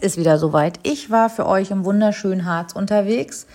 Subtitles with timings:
[0.00, 0.78] Es ist wieder soweit.
[0.84, 3.48] Ich war für euch im wunderschönen Harz unterwegs.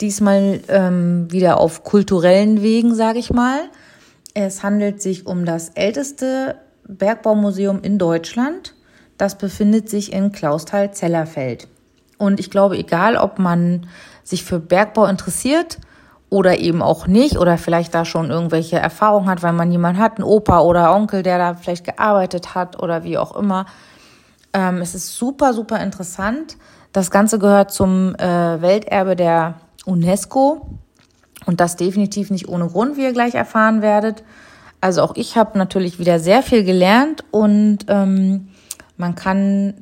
[0.00, 3.58] Diesmal ähm, wieder auf kulturellen Wegen, sage ich mal.
[4.32, 6.54] Es handelt sich um das älteste
[6.86, 8.76] Bergbaumuseum in Deutschland.
[9.16, 11.66] Das befindet sich in Klausthal-Zellerfeld.
[12.16, 13.88] Und ich glaube, egal ob man
[14.22, 15.78] sich für Bergbau interessiert
[16.30, 20.18] oder eben auch nicht oder vielleicht da schon irgendwelche Erfahrungen hat, weil man jemanden hat,
[20.18, 23.66] einen Opa oder Onkel, der da vielleicht gearbeitet hat oder wie auch immer.
[24.52, 26.56] Ähm, es ist super, super interessant.
[26.92, 30.66] Das Ganze gehört zum äh, Welterbe der UNESCO
[31.46, 34.22] und das definitiv nicht ohne Grund, wie ihr gleich erfahren werdet.
[34.80, 38.48] Also auch ich habe natürlich wieder sehr viel gelernt und ähm,
[38.96, 39.74] man kann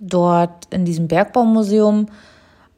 [0.00, 2.08] dort in diesem Bergbaumuseum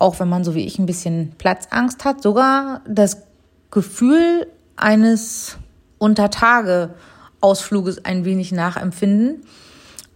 [0.03, 3.23] auch wenn man so wie ich ein bisschen Platzangst hat, sogar das
[3.71, 5.59] Gefühl eines
[5.99, 9.45] Untertage-Ausfluges ein wenig nachempfinden.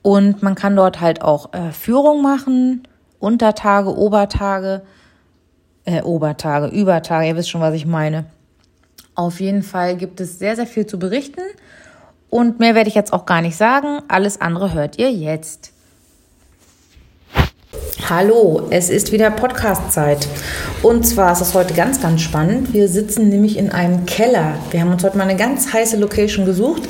[0.07, 2.87] Und man kann dort halt auch äh, Führung machen,
[3.19, 4.83] Untertage, Obertage,
[5.85, 8.27] äh, Obertage, Übertage, ihr wisst schon, was ich meine.
[9.17, 11.41] Auf jeden Fall gibt es sehr, sehr viel zu berichten.
[12.31, 13.99] Und mehr werde ich jetzt auch gar nicht sagen.
[14.07, 15.73] Alles andere hört ihr jetzt.
[18.09, 20.29] Hallo, es ist wieder Podcast-Zeit.
[20.83, 22.73] Und zwar ist es heute ganz, ganz spannend.
[22.73, 24.55] Wir sitzen nämlich in einem Keller.
[24.71, 26.83] Wir haben uns heute mal eine ganz heiße Location gesucht.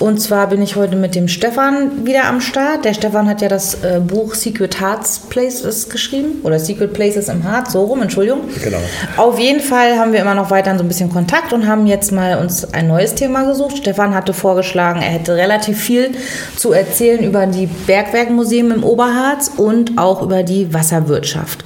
[0.00, 2.84] Und zwar bin ich heute mit dem Stefan wieder am Start.
[2.84, 6.40] Der Stefan hat ja das äh, Buch Secret Hearts Places geschrieben.
[6.42, 8.40] Oder Secret Places im Heart, so rum, Entschuldigung.
[8.62, 8.78] Genau.
[9.16, 12.12] Auf jeden Fall haben wir immer noch weiter so ein bisschen Kontakt und haben jetzt
[12.12, 13.78] mal uns ein neues Thema gesucht.
[13.78, 16.10] Stefan hatte vorgeschlagen, er hätte relativ viel
[16.56, 21.64] zu erzählen über die Bergwerkmuseen im Oberharz und auch über die Wasserwirtschaft.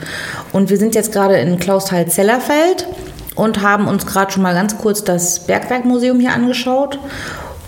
[0.52, 2.86] Und wir sind jetzt gerade in Klausthal-Zellerfeld
[3.34, 6.98] und haben uns gerade schon mal ganz kurz das Bergwerkmuseum hier angeschaut.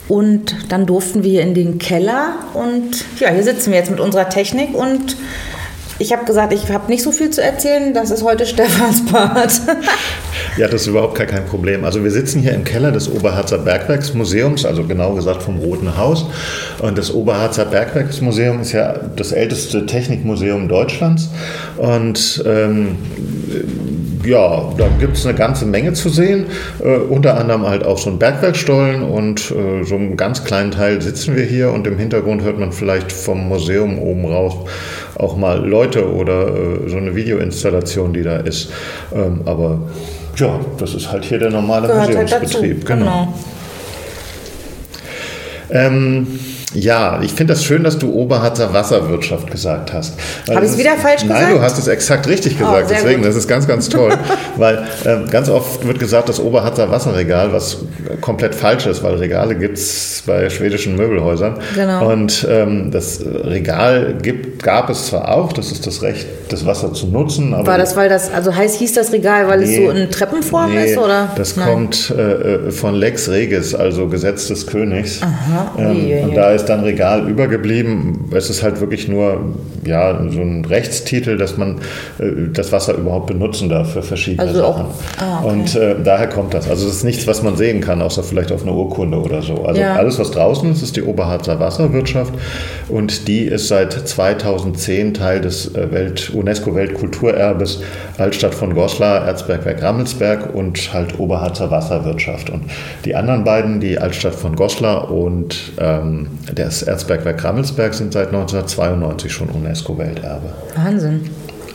[0.09, 4.29] Und dann durften wir in den Keller und ja, hier sitzen wir jetzt mit unserer
[4.29, 5.17] Technik und
[5.99, 7.95] ich habe gesagt, ich habe nicht so viel zu erzählen.
[7.95, 9.61] Das ist heute Stefans Part.
[10.57, 11.85] Ja, das ist überhaupt kein Problem.
[11.85, 16.27] Also wir sitzen hier im Keller des Oberharzer Bergwerksmuseums, also genau gesagt vom Roten Haus.
[16.81, 21.31] Und das Oberharzer Bergwerksmuseum ist ja das älteste Technikmuseum Deutschlands.
[21.77, 22.97] Und ähm,
[24.25, 26.47] ja, da gibt es eine ganze Menge zu sehen.
[26.83, 31.01] Äh, unter anderem halt auch so ein Bergwerkstollen und äh, so einen ganz kleinen Teil
[31.01, 34.55] sitzen wir hier und im Hintergrund hört man vielleicht vom Museum oben raus
[35.19, 38.71] auch mal Leute oder äh, so eine Videoinstallation, die da ist.
[39.15, 39.81] Ähm, aber
[40.37, 42.77] ja, das ist halt hier der normale Gehört halt Museumsbetrieb.
[42.77, 43.35] Halt genau.
[45.69, 45.87] genau.
[45.87, 46.39] Ähm,
[46.77, 50.15] ja, ich finde das schön, dass du Oberharzer Wasserwirtschaft gesagt hast.
[50.49, 51.41] Habe ich es wieder falsch gesagt?
[51.41, 52.87] Nein, du hast es exakt richtig oh, gesagt.
[52.87, 53.29] Oh, Deswegen, gut.
[53.29, 54.13] das ist ganz, ganz toll.
[54.57, 57.79] weil äh, ganz oft wird gesagt, das Oberharzer Wasserregal, was
[58.21, 61.59] komplett falsch ist, weil Regale gibt es bei schwedischen Möbelhäusern.
[61.75, 62.11] Genau.
[62.11, 66.93] Und ähm, das Regal gibt, gab es zwar auch, das ist das Recht, das Wasser
[66.93, 67.55] zu nutzen.
[67.55, 70.11] Aber War das, weil das, also heißt, hieß das Regal, weil nee, es so in
[70.11, 70.99] Treppenform nee, ist?
[70.99, 71.31] Oder?
[71.37, 71.69] Das Nein.
[71.69, 75.21] kommt äh, äh, von Lex Regis, also Gesetz des Königs.
[75.23, 75.73] Aha.
[75.79, 78.29] Ähm, und da ist ist dann Regal übergeblieben.
[78.33, 79.55] Es ist halt wirklich nur
[79.85, 81.79] ja, so ein Rechtstitel, dass man
[82.19, 84.85] äh, das Wasser überhaupt benutzen darf für verschiedene also Sachen.
[84.87, 85.53] Auch, ah, okay.
[85.53, 86.69] Und äh, daher kommt das.
[86.69, 89.65] Also es ist nichts, was man sehen kann, außer vielleicht auf einer Urkunde oder so.
[89.65, 89.95] Also ja.
[89.95, 92.35] alles, was draußen ist, ist die Oberharzer Wasserwirtschaft
[92.89, 97.81] und die ist seit 2010 Teil des äh, Welt, UNESCO-Weltkulturerbes
[98.19, 102.51] Altstadt von Goslar, Erzbergwerk Rammelsberg und halt Oberharzer Wasserwirtschaft.
[102.51, 102.65] Und
[103.05, 109.33] die anderen beiden, die Altstadt von Goslar und ähm, das Erzbergwerk Rammelsberg sind seit 1992
[109.33, 110.53] schon UNESCO-Welterbe.
[110.77, 111.31] Wahnsinn.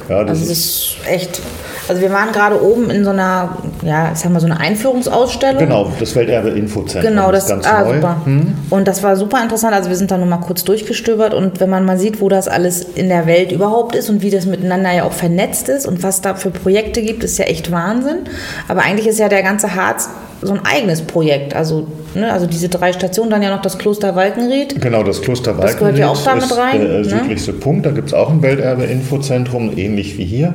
[0.09, 1.41] Ja, das, also das ist echt.
[1.87, 5.59] Also wir waren gerade oben in so einer, ja, ich sag mal so eine Einführungsausstellung.
[5.59, 7.11] Genau, das Welterbe Infozentrum.
[7.11, 7.95] Genau, das, ist ganz ah, neu.
[7.95, 8.21] super.
[8.23, 8.53] Hm.
[8.69, 9.73] Und das war super interessant.
[9.73, 12.47] Also wir sind da nur mal kurz durchgestöbert und wenn man mal sieht, wo das
[12.47, 16.03] alles in der Welt überhaupt ist und wie das miteinander ja auch vernetzt ist und
[16.03, 18.19] was da für Projekte gibt, ist ja echt Wahnsinn.
[18.67, 20.09] Aber eigentlich ist ja der ganze Harz
[20.41, 21.55] so ein eigenes Projekt.
[21.55, 24.81] Also, ne, also diese drei Stationen, dann ja noch das Kloster Walkenried.
[24.81, 25.69] Genau, das Kloster Walkenried.
[25.69, 26.81] Das gehört ja auch damit rein.
[26.81, 27.05] Der ne?
[27.05, 30.53] südlichste Punkt, da gibt es auch ein Welterbe-Infozentrum, ähnlich wie hier.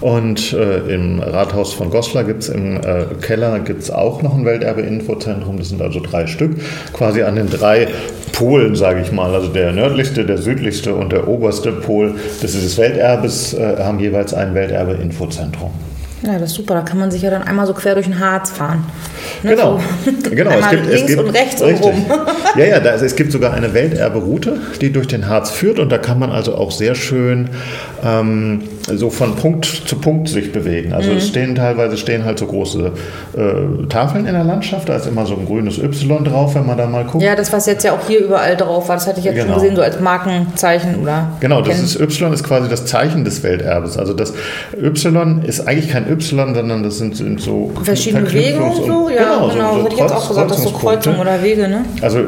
[0.00, 4.44] Und äh, im Rathaus von Goslar gibt es im äh, Keller gibt's auch noch ein
[4.44, 5.58] Welterbe-Infozentrum.
[5.58, 6.56] Das sind also drei Stück,
[6.92, 7.88] quasi an den drei
[8.32, 9.34] Polen, sage ich mal.
[9.34, 14.54] Also der nördlichste, der südlichste und der oberste Pol des Welterbes äh, haben jeweils ein
[14.54, 15.70] Welterbe-Infozentrum.
[16.22, 16.74] Ja, das ist super.
[16.74, 18.84] Da kann man sich ja dann einmal so quer durch den Harz fahren.
[19.42, 19.50] Ne?
[19.50, 19.80] Genau.
[20.04, 20.12] So.
[20.30, 20.50] genau.
[20.50, 21.86] Es gibt, links es gibt, und rechts richtig.
[21.86, 22.06] und rum.
[22.56, 25.98] ja, ja, da, es gibt sogar eine Welterbe-Route, die durch den Harz führt und da
[25.98, 27.50] kann man also auch sehr schön
[28.04, 30.92] ähm, so von Punkt zu Punkt sich bewegen.
[30.92, 31.18] Also mhm.
[31.18, 32.92] es stehen teilweise stehen halt so große
[33.36, 36.78] äh, Tafeln in der Landschaft, da ist immer so ein grünes Y drauf, wenn man
[36.78, 37.22] da mal guckt.
[37.22, 39.54] Ja, das was jetzt ja auch hier überall drauf war, das hatte ich jetzt genau.
[39.54, 41.32] schon gesehen, so als Markenzeichen oder.
[41.40, 43.96] Genau, das ist Y ist quasi das Zeichen des Welterbes.
[43.96, 44.32] Also das
[44.76, 49.48] Y ist eigentlich kein Y, sondern das sind, sind so verschiedene Bewegungen so, ja, genau,
[49.48, 49.74] genau.
[49.74, 51.84] So, so hätte ich jetzt auch gesagt, das ist so Kreuzungen oder Wege, ne?
[52.00, 52.18] Also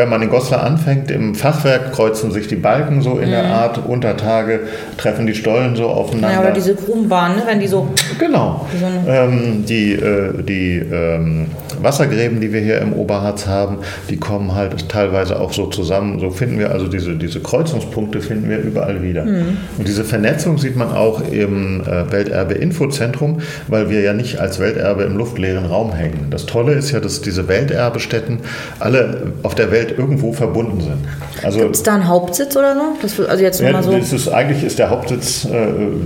[0.00, 3.32] wenn man in Goslar anfängt, im Fachwerk kreuzen sich die Balken so in mhm.
[3.32, 4.60] der Art, unter Tage
[4.96, 6.32] treffen die Stollen so aufeinander.
[6.36, 7.42] Ja, oder diese Grubenbahnen, ne?
[7.46, 7.86] wenn die so...
[8.18, 8.66] Genau.
[8.80, 11.48] So ähm, die äh, die ähm,
[11.82, 13.78] Wassergräben, die wir hier im Oberharz haben,
[14.08, 16.18] die kommen halt teilweise auch so zusammen.
[16.20, 19.24] So finden wir also diese, diese Kreuzungspunkte finden wir überall wieder.
[19.24, 19.56] Mhm.
[19.78, 25.04] Und diese Vernetzung sieht man auch im äh, Welterbe-Infozentrum, weil wir ja nicht als Welterbe
[25.04, 26.26] im luftleeren Raum hängen.
[26.30, 28.40] Das Tolle ist ja, dass diese Welterbestätten
[28.78, 30.98] alle auf der Welt irgendwo verbunden sind.
[31.42, 32.80] Also, Gibt es da einen Hauptsitz oder so?
[33.00, 33.92] Das, also jetzt ja, mal so.
[33.92, 35.48] Ist, eigentlich ist der Hauptsitz äh,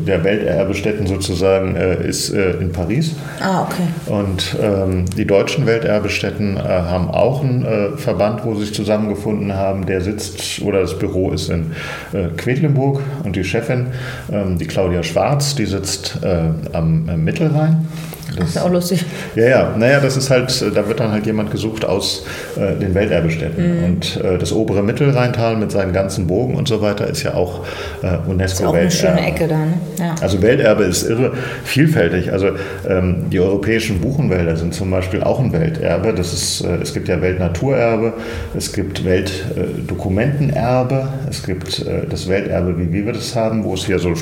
[0.07, 3.13] der Welterbestätten sozusagen äh, ist, äh, in Paris.
[3.41, 3.83] Ah, okay.
[4.07, 9.55] Und ähm, die deutschen Welterbestätten äh, haben auch einen äh, Verband, wo sie sich zusammengefunden
[9.55, 9.87] haben.
[9.87, 11.73] Der sitzt oder das Büro ist in
[12.13, 13.89] äh, Quedlinburg und die Chefin,
[14.33, 17.87] ähm, die Claudia Schwarz, die sitzt äh, am Mittelrhein.
[18.37, 19.05] Das ist auch lustig.
[19.37, 22.25] Ja, ja, naja, das ist halt, da wird dann halt jemand gesucht aus
[22.57, 23.79] äh, den Welterbestätten.
[23.79, 23.85] Mhm.
[23.85, 27.65] Und äh, das obere Mittelrheintal mit seinen ganzen Bogen und so weiter ist ja auch
[28.03, 28.45] äh, UNESCO-Welterbe.
[28.45, 29.75] Ist auch eine schöne Ecke da, ne?
[29.99, 30.15] Ja.
[30.21, 31.33] Also Welterbe ist irre
[31.65, 32.33] vielfältig.
[32.33, 32.51] Also
[32.89, 36.15] ähm, die europäischen Buchenwälder sind zum Beispiel auch ein Welterbe.
[36.15, 38.15] Das ist, äh, es gibt ja Weltnaturerbe,
[38.57, 43.99] es gibt Weltdokumentenerbe, es gibt äh, das Welterbe, wie wir das haben, wo es hier
[43.99, 44.15] so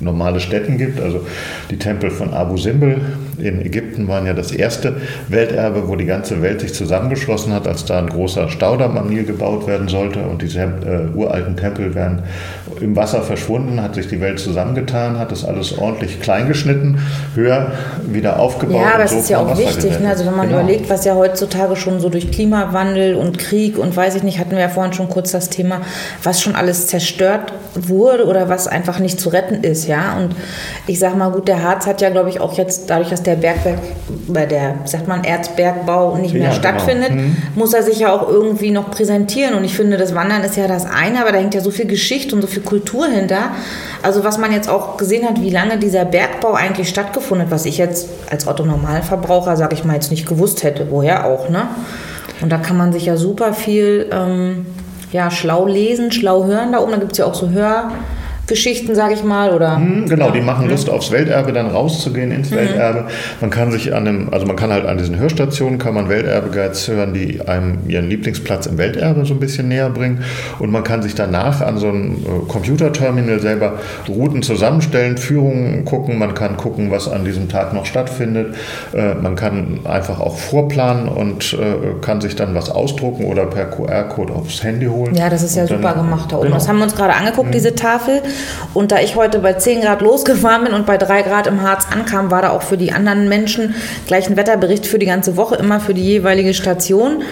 [0.00, 1.00] normale Städten gibt.
[1.00, 1.20] Also
[1.70, 3.00] die Tempel von Abu Simbel
[3.38, 4.96] in Ägypten waren ja das erste
[5.28, 9.24] Welterbe, wo die ganze Welt sich zusammengeschlossen hat, als da ein großer Staudamm am Nil
[9.24, 12.22] gebaut werden sollte und diese äh, uralten Tempel wären
[12.80, 16.98] im Wasser verschwunden, hat sich die Welt zusammengetan, hat das alles ordentlich kleingeschnitten,
[17.34, 17.72] höher
[18.06, 18.80] wieder aufgebaut.
[18.80, 20.00] Ja, aber das so ist ja auch Wasser wichtig.
[20.00, 20.08] Ne?
[20.08, 20.60] Also wenn man genau.
[20.60, 24.52] überlegt, was ja heutzutage schon so durch Klimawandel und Krieg und weiß ich nicht, hatten
[24.52, 25.80] wir ja vorhin schon kurz das Thema,
[26.22, 30.16] was schon alles zerstört wurde oder was einfach nicht zu retten ist, ja.
[30.16, 30.34] Und
[30.86, 33.36] ich sag mal, gut, der Harz hat ja, glaube ich, auch jetzt dadurch, dass der
[33.36, 33.78] Bergwerk,
[34.28, 36.60] bei der, sagt man, Erzbergbau nicht mehr ja, genau.
[36.60, 37.22] stattfindet, genau.
[37.22, 37.36] mhm.
[37.54, 39.54] muss er sich ja auch irgendwie noch präsentieren.
[39.54, 41.86] Und ich finde, das Wandern ist ja das eine, aber da hängt ja so viel
[41.86, 43.50] Geschichte und so viel Kultur hinter.
[44.02, 47.66] Also was man jetzt auch gesehen hat, wie lange dieser Bergbau eigentlich stattgefunden hat, was
[47.66, 51.68] ich jetzt als Otto-Normalverbraucher, sage ich mal, jetzt nicht gewusst hätte, woher auch, ne?
[52.40, 54.66] Und da kann man sich ja super viel ähm,
[55.16, 56.92] ja, schlau lesen, schlau hören da oben.
[56.92, 57.90] Da gibt es ja auch so Hör-
[58.46, 59.78] Geschichten, sage ich mal, oder?
[59.78, 62.56] Mhm, genau, die machen Lust aufs Welterbe, dann rauszugehen ins mhm.
[62.56, 63.04] Welterbe.
[63.40, 66.88] Man kann sich an dem, also man kann halt an diesen Hörstationen kann man Welterbe-Guides
[66.88, 70.24] hören, die einem ihren Lieblingsplatz im Welterbe so ein bisschen näher bringen.
[70.58, 73.78] Und man kann sich danach an so einem äh, Computerterminal selber
[74.08, 76.18] Routen zusammenstellen, Führungen gucken.
[76.18, 78.54] Man kann gucken, was an diesem Tag noch stattfindet.
[78.94, 83.66] Äh, man kann einfach auch vorplanen und äh, kann sich dann was ausdrucken oder per
[83.66, 85.14] QR-Code aufs Handy holen.
[85.14, 86.46] Ja, das ist ja super gemacht da oben.
[86.46, 86.56] Genau.
[86.56, 87.52] Das haben wir uns gerade angeguckt, mhm.
[87.52, 88.22] diese Tafel.
[88.74, 91.86] Und da ich heute bei 10 Grad losgefahren bin und bei 3 Grad im Harz
[91.90, 93.74] ankam, war da auch für die anderen Menschen
[94.06, 97.22] gleich ein Wetterbericht für die ganze Woche, immer für die jeweilige Station.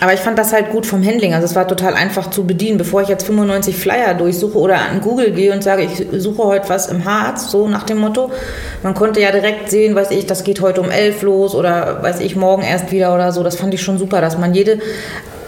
[0.00, 1.34] Aber ich fand das halt gut vom Handling.
[1.34, 2.78] Also es war total einfach zu bedienen.
[2.78, 6.68] Bevor ich jetzt 95 Flyer durchsuche oder an Google gehe und sage, ich suche heute
[6.68, 8.30] was im Harz, so nach dem Motto.
[8.82, 12.20] Man konnte ja direkt sehen, weiß ich, das geht heute um 11 los oder weiß
[12.20, 13.42] ich, morgen erst wieder oder so.
[13.42, 14.78] Das fand ich schon super, dass man jede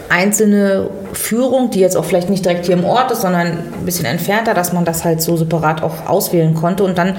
[0.09, 4.05] einzelne Führung, die jetzt auch vielleicht nicht direkt hier im Ort ist, sondern ein bisschen
[4.05, 6.83] entfernter, dass man das halt so separat auch auswählen konnte.
[6.83, 7.15] Und dann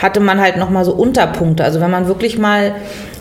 [0.00, 1.64] hatte man halt nochmal so Unterpunkte.
[1.64, 2.74] Also wenn man wirklich mal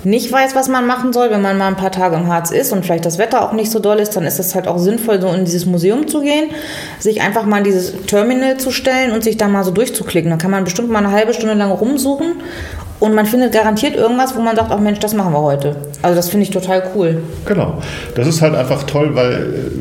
[0.03, 2.71] nicht weiß, was man machen soll, wenn man mal ein paar Tage im Harz ist
[2.71, 5.19] und vielleicht das Wetter auch nicht so doll ist, dann ist es halt auch sinnvoll,
[5.19, 6.51] so in dieses Museum zu gehen,
[6.99, 10.29] sich einfach mal in dieses Terminal zu stellen und sich da mal so durchzuklicken.
[10.29, 12.35] Dann kann man bestimmt mal eine halbe Stunde lang rumsuchen
[12.99, 15.75] und man findet garantiert irgendwas, wo man sagt, ach Mensch, das machen wir heute.
[16.01, 17.21] Also das finde ich total cool.
[17.45, 17.81] Genau.
[18.15, 19.33] Das ist halt einfach toll, weil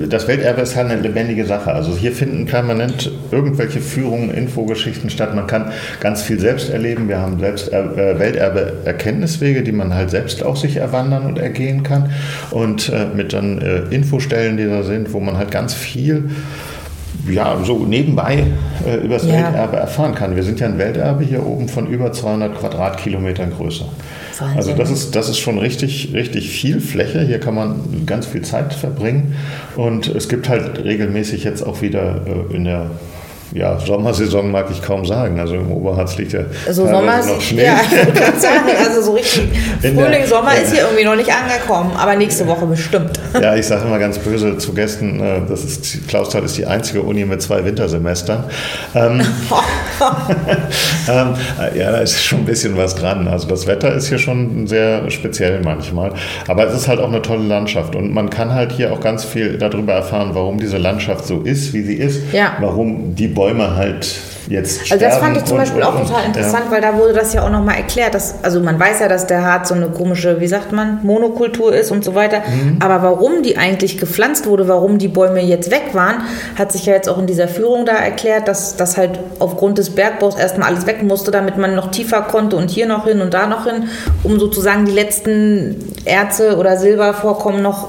[0.04, 1.72] äh, das Welterbe ist halt eine lebendige Sache.
[1.72, 5.34] Also hier finden permanent irgendwelche Führungen, Infogeschichten statt.
[5.34, 7.08] Man kann ganz viel selbst erleben.
[7.08, 12.10] Wir haben selbst äh, Welterbe-Erkenntniswege, die man halt selbst auch sich erwandern und ergehen kann.
[12.50, 13.58] Und äh, mit dann
[13.90, 16.30] Infostellen, die da sind, wo man halt ganz viel
[17.30, 18.44] ja, so nebenbei
[18.86, 19.34] äh, über das ja.
[19.34, 20.36] Welterbe erfahren kann.
[20.36, 23.84] Wir sind ja ein Welterbe hier oben von über 200 Quadratkilometern Größe.
[24.38, 24.56] Wahnsinn.
[24.56, 27.22] Also das ist, das ist schon richtig, richtig viel Fläche.
[27.22, 29.36] Hier kann man ganz viel Zeit verbringen.
[29.76, 32.90] Und es gibt halt regelmäßig jetzt auch wieder äh, in der
[33.54, 35.38] ja, Sommersaison mag ich kaum sagen.
[35.38, 37.62] Also im Oberharz liegt ja also Sommer noch Schnee.
[37.62, 39.48] Ja, ich sagen, also so richtig
[39.80, 43.20] Frühling, Sommer ist hier irgendwie noch nicht angekommen, aber nächste Woche bestimmt.
[43.40, 47.02] Ja, ich sage immer ganz böse zu Gästen, äh, das ist, Clausthal ist die einzige
[47.02, 48.44] Uni mit zwei Wintersemestern.
[48.94, 49.20] Ähm,
[51.08, 51.34] ähm,
[51.74, 53.28] ja, da ist schon ein bisschen was dran.
[53.28, 56.12] Also das Wetter ist hier schon sehr speziell manchmal.
[56.48, 59.24] Aber es ist halt auch eine tolle Landschaft und man kann halt hier auch ganz
[59.24, 62.56] viel darüber erfahren, warum diese Landschaft so ist, wie sie ist, ja.
[62.60, 63.43] warum die Bäume
[63.76, 64.06] halt
[64.48, 66.70] jetzt Also das fand ich zum Beispiel auch total interessant, ja.
[66.70, 68.14] weil da wurde das ja auch nochmal erklärt.
[68.14, 71.74] Dass, also man weiß ja, dass der Harz so eine komische, wie sagt man, Monokultur
[71.74, 72.40] ist und so weiter.
[72.40, 72.78] Mhm.
[72.80, 76.22] Aber warum die eigentlich gepflanzt wurde, warum die Bäume jetzt weg waren,
[76.56, 79.90] hat sich ja jetzt auch in dieser Führung da erklärt, dass das halt aufgrund des
[79.90, 83.34] Bergbaus erstmal alles weg musste, damit man noch tiefer konnte und hier noch hin und
[83.34, 83.88] da noch hin,
[84.22, 87.88] um sozusagen die letzten Erze oder Silbervorkommen noch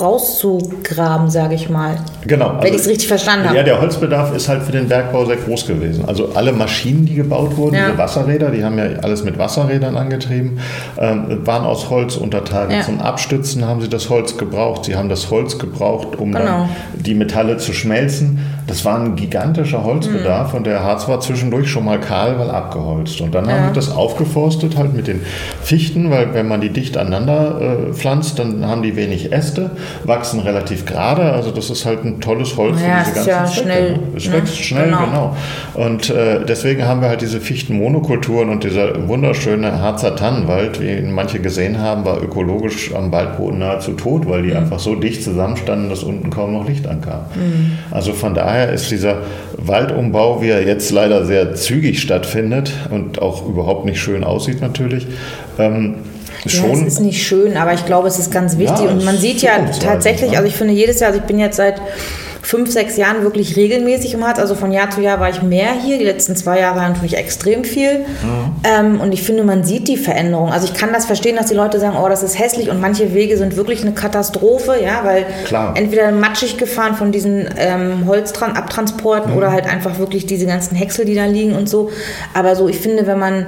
[0.00, 1.96] rauszugraben, sage ich mal.
[2.26, 2.48] Genau.
[2.48, 3.56] Wenn also, ich es richtig verstanden habe.
[3.56, 6.04] Ja, der Holzbedarf ist halt für den Bergbau sehr groß gewesen.
[6.06, 7.86] Also alle Maschinen, die gebaut wurden, ja.
[7.86, 10.58] diese Wasserräder, die haben ja alles mit Wasserrädern angetrieben,
[10.98, 12.72] ähm, waren aus Holz unterteilt.
[12.72, 12.82] Ja.
[12.82, 14.84] Zum Abstützen haben sie das Holz gebraucht.
[14.84, 16.44] Sie haben das Holz gebraucht, um genau.
[16.44, 18.40] dann die Metalle zu schmelzen.
[18.66, 20.58] Das war ein gigantischer Holzbedarf mhm.
[20.58, 23.20] und der Harz war zwischendurch schon mal kahl, weil abgeholzt.
[23.20, 23.52] Und dann ja.
[23.52, 25.22] haben sie das aufgeforstet halt mit den
[25.62, 29.70] Fichten, weil wenn man die dicht aneinander äh, pflanzt, dann haben die wenig Äste
[30.04, 31.32] wachsen relativ gerade.
[31.32, 33.62] Also das ist halt ein tolles Holz ja, für diese ganzen ja Zwecke.
[33.62, 34.32] Schnell, es ne?
[34.32, 35.04] wächst schnell, genau.
[35.04, 35.36] genau.
[35.74, 41.12] Und äh, deswegen haben wir halt diese Fichtenmonokulturen und dieser wunderschöne Harzer Tannenwald, wie ihn
[41.12, 44.56] manche gesehen haben, war ökologisch am Waldboden nahezu tot, weil die mhm.
[44.56, 47.20] einfach so dicht zusammenstanden, dass unten kaum noch Licht ankam.
[47.34, 47.78] Mhm.
[47.90, 49.22] Also von daher ist dieser
[49.56, 55.06] Waldumbau, wie er jetzt leider sehr zügig stattfindet und auch überhaupt nicht schön aussieht natürlich,
[55.58, 55.96] ähm,
[56.44, 58.84] ja, es ist nicht schön, aber ich glaube, es ist ganz wichtig.
[58.84, 61.56] Ja, und man sieht ja tatsächlich, also ich finde jedes Jahr, also ich bin jetzt
[61.56, 61.80] seit
[62.46, 64.38] fünf, sechs Jahren wirklich regelmäßig im Harz.
[64.38, 65.98] Also von Jahr zu Jahr war ich mehr hier.
[65.98, 67.98] Die letzten zwei Jahre natürlich extrem viel.
[67.98, 68.06] Mhm.
[68.62, 70.52] Ähm, und ich finde, man sieht die Veränderung.
[70.52, 73.14] Also ich kann das verstehen, dass die Leute sagen, oh, das ist hässlich und manche
[73.14, 75.74] Wege sind wirklich eine Katastrophe, ja, weil Klar.
[75.76, 79.38] entweder matschig gefahren von diesen ähm, Holzabtransporten mhm.
[79.38, 81.90] oder halt einfach wirklich diese ganzen Häcksel, die da liegen und so.
[82.32, 83.46] Aber so, ich finde, wenn man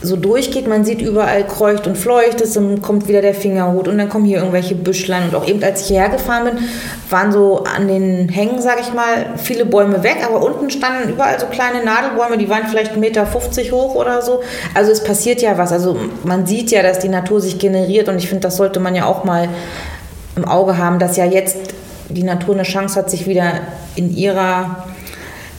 [0.00, 4.08] so durchgeht, man sieht überall kreucht und fleucht es, kommt wieder der Fingerhut und dann
[4.08, 6.58] kommen hier irgendwelche Büschlein und auch eben als ich hierher gefahren bin,
[7.10, 11.40] waren so an den Hängen, sag ich mal, viele Bäume weg, aber unten standen überall
[11.40, 13.26] so kleine Nadelbäume, die waren vielleicht 1,50 Meter
[13.72, 14.42] hoch oder so.
[14.74, 18.18] Also es passiert ja was, also man sieht ja, dass die Natur sich generiert und
[18.18, 19.48] ich finde, das sollte man ja auch mal
[20.36, 21.56] im Auge haben, dass ja jetzt
[22.08, 23.54] die Natur eine Chance hat, sich wieder
[23.96, 24.84] in ihrer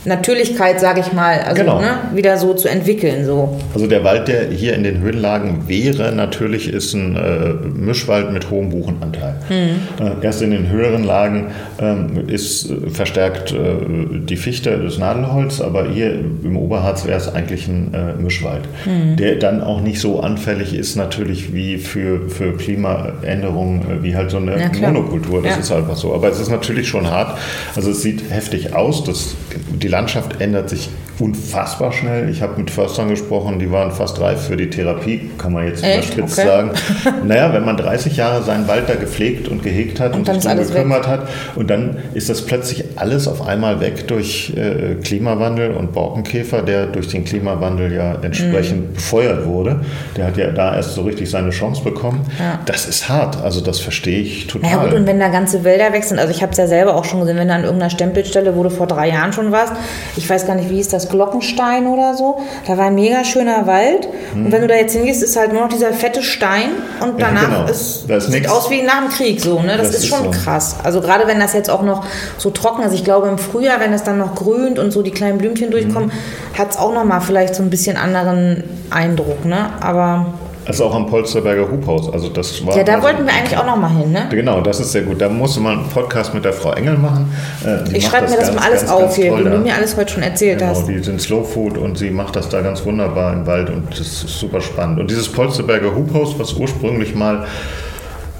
[0.04, 1.80] Natürlichkeit, sage ich mal, also genau.
[1.80, 3.24] ne, wieder so zu entwickeln.
[3.24, 3.58] So.
[3.74, 8.50] Also der Wald, der hier in den Höhenlagen wäre, natürlich ist ein äh, Mischwald mit
[8.50, 9.34] hohem Buchenanteil.
[9.48, 10.04] Mhm.
[10.04, 15.88] Äh, erst in den höheren Lagen ähm, äh, ist verstärkt die Fichte, das Nadelholz, aber
[15.88, 19.16] hier im Oberharz wäre es eigentlich ein äh, Mischwald, mhm.
[19.16, 24.30] der dann auch nicht so anfällig ist natürlich wie für, für Klimaänderungen, äh, wie halt
[24.30, 25.42] so eine ja, Monokultur.
[25.42, 25.60] Das ja.
[25.60, 26.14] ist einfach so.
[26.14, 27.38] Aber es ist natürlich schon hart.
[27.74, 29.04] Also es sieht heftig aus.
[29.04, 29.34] Das,
[29.70, 30.88] die Landschaft ändert sich
[31.20, 32.28] unfassbar schnell.
[32.30, 35.84] Ich habe mit Förstern gesprochen, die waren fast reif für die Therapie, kann man jetzt
[35.84, 36.48] überspitzt okay.
[36.48, 36.70] sagen.
[37.24, 40.44] Naja, wenn man 30 Jahre seinen Wald da gepflegt und gehegt hat und, und sich
[40.44, 41.08] darum gekümmert weg.
[41.08, 46.62] hat und dann ist das plötzlich alles auf einmal weg durch äh, Klimawandel und Borkenkäfer,
[46.62, 48.94] der durch den Klimawandel ja entsprechend mm.
[48.94, 49.80] befeuert wurde.
[50.16, 52.20] Der hat ja da erst so richtig seine Chance bekommen.
[52.38, 52.60] Ja.
[52.66, 54.70] Das ist hart, also das verstehe ich total.
[54.70, 56.94] Ja gut, und wenn da ganze Wälder weg sind, also ich habe es ja selber
[56.94, 59.72] auch schon gesehen, wenn da an irgendeiner Stempelstelle, wo du vor drei Jahren schon warst,
[60.16, 62.40] ich weiß gar nicht, wie hieß das, Glockenstein oder so.
[62.66, 64.08] Da war ein mega schöner Wald.
[64.32, 64.46] Hm.
[64.46, 67.42] Und wenn du da jetzt hingehst, ist halt nur noch dieser fette Stein und danach
[67.42, 67.70] ja, genau.
[67.70, 68.52] ist, das sieht nix.
[68.52, 69.60] aus wie nach dem Krieg so.
[69.60, 69.76] Ne?
[69.76, 70.30] Das, das ist, ist schon so.
[70.30, 70.76] krass.
[70.82, 72.04] Also gerade wenn das jetzt auch noch
[72.38, 72.94] so trocken ist.
[72.94, 76.10] Ich glaube im Frühjahr, wenn es dann noch grünt und so die kleinen Blümchen durchkommen,
[76.10, 76.58] hm.
[76.58, 79.44] hat es auch noch mal vielleicht so ein bisschen anderen Eindruck.
[79.44, 79.70] Ne?
[79.80, 80.26] Aber
[80.70, 82.12] also auch am Polsterberger Hubhaus.
[82.12, 84.28] Also das war ja, da wollten wir eigentlich auch noch mal hin, ne?
[84.30, 85.20] Genau, das ist sehr gut.
[85.20, 87.32] Da musste man einen Podcast mit der Frau Engel machen.
[87.64, 89.96] Äh, ich schreibe mir das mal alles ganz, auf ganz hier, wie du mir alles
[89.96, 90.86] heute schon erzählt genau, hast.
[90.86, 94.00] Die sind Slow Food und sie macht das da ganz wunderbar im Wald und das
[94.00, 95.00] ist super spannend.
[95.00, 97.46] Und dieses Polsterberger Hubhaus, was ursprünglich mal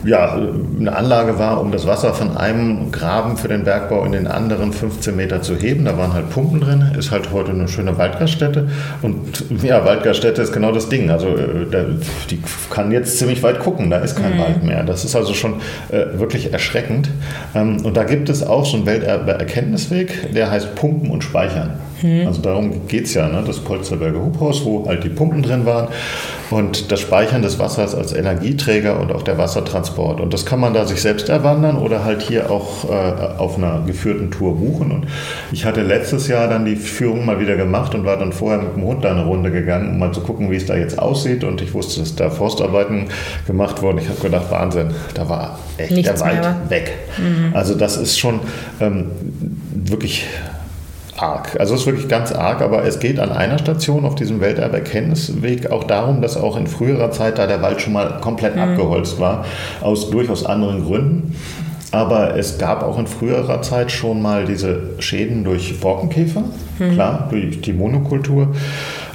[0.04, 0.38] ja,
[0.78, 4.72] eine Anlage war, um das Wasser von einem Graben für den Bergbau in den anderen
[4.72, 5.84] 15 Meter zu heben.
[5.84, 8.68] Da waren halt Pumpen drin, ist halt heute eine schöne Waldgaststätte.
[9.02, 11.10] Und ja, Waldgaststätte ist genau das Ding.
[11.10, 11.66] Also äh,
[12.30, 14.40] die kann jetzt ziemlich weit gucken, da ist kein mhm.
[14.40, 14.84] Wald mehr.
[14.84, 15.54] Das ist also schon
[15.90, 17.10] äh, wirklich erschreckend.
[17.54, 21.74] Ähm, und da gibt es auch so einen Welterkenntnisweg, der heißt Pumpen und Speichern.
[22.02, 22.26] Mhm.
[22.26, 23.42] Also darum geht es ja, ne?
[23.46, 25.88] das Polsterberger Hubhaus, wo halt die Pumpen drin waren
[26.50, 30.20] und das Speichern des Wassers als Energieträger und auch der Wassertransport.
[30.20, 33.82] Und das kann man da sich selbst erwandern oder halt hier auch äh, auf einer
[33.86, 34.90] geführten Tour buchen.
[34.90, 35.06] Und
[35.52, 38.74] ich hatte letztes Jahr dann die Führung mal wieder gemacht und war dann vorher mit
[38.74, 41.44] dem Hund da eine Runde gegangen, um mal zu gucken, wie es da jetzt aussieht.
[41.44, 43.06] Und ich wusste, dass da Forstarbeiten
[43.46, 43.98] gemacht wurden.
[43.98, 46.92] Ich habe gedacht, Wahnsinn, da war echt Nichts der Wald weg.
[47.18, 47.54] Mhm.
[47.54, 48.40] Also das ist schon
[48.80, 49.06] ähm,
[49.72, 50.26] wirklich
[51.20, 51.56] arg.
[51.58, 55.70] Also es ist wirklich ganz arg, aber es geht an einer Station auf diesem Welterberkennungsweg
[55.70, 58.62] auch darum, dass auch in früherer Zeit da der Wald schon mal komplett mhm.
[58.62, 59.44] abgeholzt war,
[59.80, 61.36] aus durchaus anderen Gründen.
[61.92, 66.44] Aber es gab auch in früherer Zeit schon mal diese Schäden durch Borkenkäfer,
[66.78, 66.92] mhm.
[66.92, 68.48] klar, durch die Monokultur.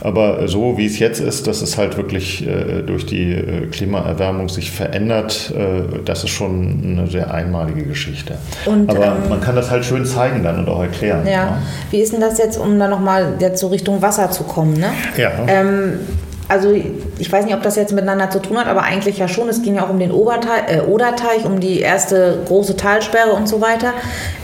[0.01, 4.49] Aber so wie es jetzt ist, dass es halt wirklich äh, durch die äh, Klimaerwärmung
[4.49, 8.37] sich verändert, äh, das ist schon eine sehr einmalige Geschichte.
[8.65, 11.25] Und, Aber ähm, man kann das halt schön zeigen dann und auch erklären.
[11.25, 11.31] Ja.
[11.31, 11.61] ja.
[11.91, 14.73] Wie ist denn das jetzt, um dann nochmal jetzt so Richtung Wasser zu kommen?
[14.73, 14.91] Ne?
[15.17, 15.31] Ja.
[15.47, 15.99] Ähm,
[16.47, 19.49] also ich weiß nicht, ob das jetzt miteinander zu tun hat, aber eigentlich ja schon.
[19.49, 23.47] Es ging ja auch um den Oberteich, äh, Oderteich, um die erste große Talsperre und
[23.47, 23.93] so weiter.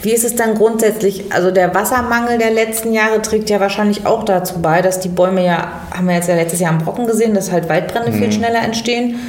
[0.01, 1.31] Wie ist es dann grundsätzlich?
[1.31, 5.45] Also der Wassermangel der letzten Jahre trägt ja wahrscheinlich auch dazu bei, dass die Bäume
[5.45, 8.15] ja, haben wir jetzt ja letztes Jahr am Brocken gesehen, dass halt Waldbrände mhm.
[8.15, 9.19] viel schneller entstehen.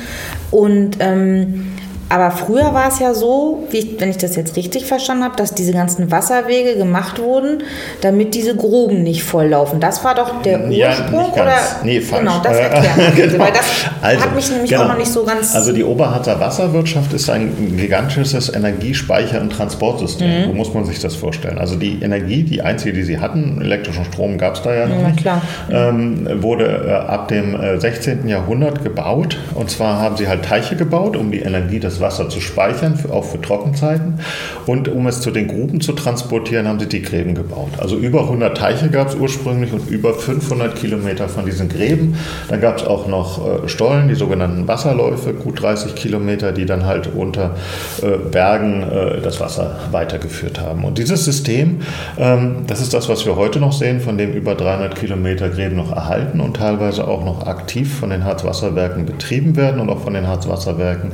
[0.51, 1.73] Und ähm,
[2.13, 5.55] aber früher war es ja so, ich, wenn ich das jetzt richtig verstanden habe, dass
[5.55, 7.63] diese ganzen Wasserwege gemacht wurden,
[8.03, 9.81] damit diese Gruben nicht volllaufen.
[9.81, 10.75] Das war doch der Ursprung?
[10.77, 11.35] Ja, nicht ganz.
[11.35, 11.57] Oder?
[11.85, 12.21] Nee, falsch.
[12.21, 13.45] Genau, das erklären genau.
[13.45, 13.65] Weil das
[14.03, 14.83] also, hat mich nämlich genau.
[14.83, 15.55] auch noch nicht so ganz...
[15.55, 20.29] Also die Oberharzer Wasserwirtschaft ist ein gigantisches Energiespeicher- und Transportsystem.
[20.29, 20.47] Mhm.
[20.49, 21.57] So muss man sich das vorstellen.
[21.57, 25.01] Also die Energie, die einzige, die sie hatten, elektrischen Strom gab es da ja noch
[25.01, 25.27] ja, nicht,
[25.71, 28.29] ähm, wurde äh, ab dem äh, 16.
[28.29, 29.39] Jahrhundert gebaut.
[29.55, 33.25] Und zwar haben sie halt Teiche gebaut, um die Energie des Wasser zu speichern, auch
[33.25, 34.21] für Trockenzeiten.
[34.67, 37.71] Und um es zu den Gruben zu transportieren, haben sie die Gräben gebaut.
[37.79, 42.17] Also über 100 Teiche gab es ursprünglich und über 500 Kilometer von diesen Gräben.
[42.49, 46.87] Dann gab es auch noch äh, Stollen, die sogenannten Wasserläufe, gut 30 Kilometer, die dann
[46.87, 47.57] halt unter
[48.03, 50.85] äh, Bergen äh, das Wasser weitergeführt haben.
[50.85, 51.81] Und dieses System,
[52.19, 55.77] ähm, das ist das, was wir heute noch sehen, von dem über 300 Kilometer Gräben
[55.77, 60.15] noch erhalten und teilweise auch noch aktiv von den Harzwasserwerken betrieben werden und auch von
[60.15, 61.13] den Harzwasserwerken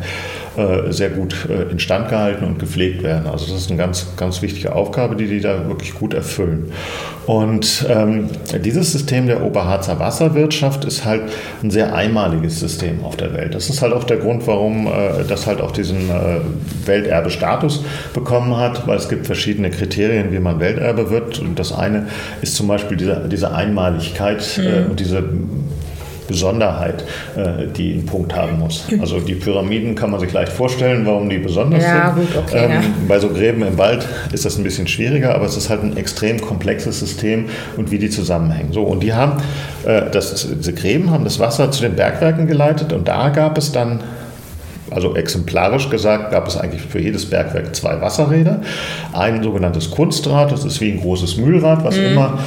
[0.91, 3.27] sehr gut äh, instand gehalten und gepflegt werden.
[3.27, 6.73] Also das ist eine ganz, ganz wichtige Aufgabe, die die da wirklich gut erfüllen.
[7.27, 8.31] Und ähm,
[8.65, 11.25] dieses System der Oberharzer Wasserwirtschaft ist halt
[11.63, 13.55] ein sehr einmaliges System auf der Welt.
[13.55, 16.41] Das ist halt auch der Grund, warum äh, das halt auch diesen äh,
[16.87, 21.39] Welterbestatus bekommen hat, weil es gibt verschiedene Kriterien, wie man Welterbe wird.
[21.39, 22.07] Und das eine
[22.41, 24.91] ist zum Beispiel diese, diese Einmaligkeit äh, mhm.
[24.91, 25.23] und diese
[26.29, 27.03] Besonderheit,
[27.37, 28.85] äh, die einen Punkt haben muss.
[29.01, 32.33] Also die Pyramiden kann man sich leicht vorstellen, warum die besonders ja, sind.
[32.33, 32.81] Gut, okay, ähm, ja.
[33.09, 35.97] Bei so Gräben im Wald ist das ein bisschen schwieriger, aber es ist halt ein
[35.97, 38.73] extrem komplexes System und wie die zusammenhängen.
[38.73, 39.43] So, und die haben,
[39.85, 43.73] äh, das, diese Gräben haben das Wasser zu den Bergwerken geleitet und da gab es
[43.73, 44.01] dann
[44.91, 48.63] also exemplarisch gesagt, gab es eigentlich für jedes Bergwerk zwei Wasserräder.
[49.13, 52.05] Ein sogenanntes Kunstrad, das ist wie ein großes Mühlrad, was mhm.
[52.05, 52.39] immer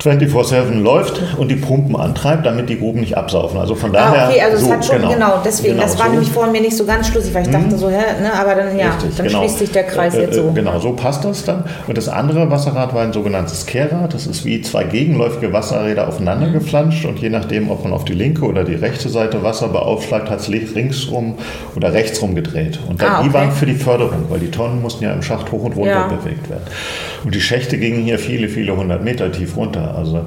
[0.00, 3.58] 24-7 läuft und die Pumpen antreibt, damit die Gruben nicht absaufen.
[3.58, 4.26] Also von daher.
[4.26, 6.12] Ah, okay, also so, es hat schon, genau, genau deswegen, genau, das war so.
[6.12, 7.78] nämlich vorhin mir nicht so ganz schlüssig, weil ich dachte mhm.
[7.78, 9.38] so, hä, ne, aber dann, ja, Richtig, dann genau.
[9.40, 10.48] schließt sich der Kreis äh, jetzt so.
[10.48, 11.64] Äh, genau, so passt das dann.
[11.86, 14.14] Und das andere Wasserrad war ein sogenanntes Kehrrad.
[14.14, 18.14] Das ist wie zwei gegenläufige Wasserräder aufeinander geflanscht und je nachdem, ob man auf die
[18.14, 21.34] linke oder die rechte Seite Wasser beaufschlagt, hat es ringsrum
[21.74, 22.78] oder rechtsrum gedreht.
[22.88, 23.28] Und dann, ah, okay.
[23.28, 25.90] die waren für die Förderung, weil die Tonnen mussten ja im Schacht hoch und runter
[25.90, 26.08] ja.
[26.08, 26.64] bewegt werden.
[27.24, 29.85] Und die Schächte gingen hier viele, viele hundert Meter tief runter.
[29.94, 30.22] Also,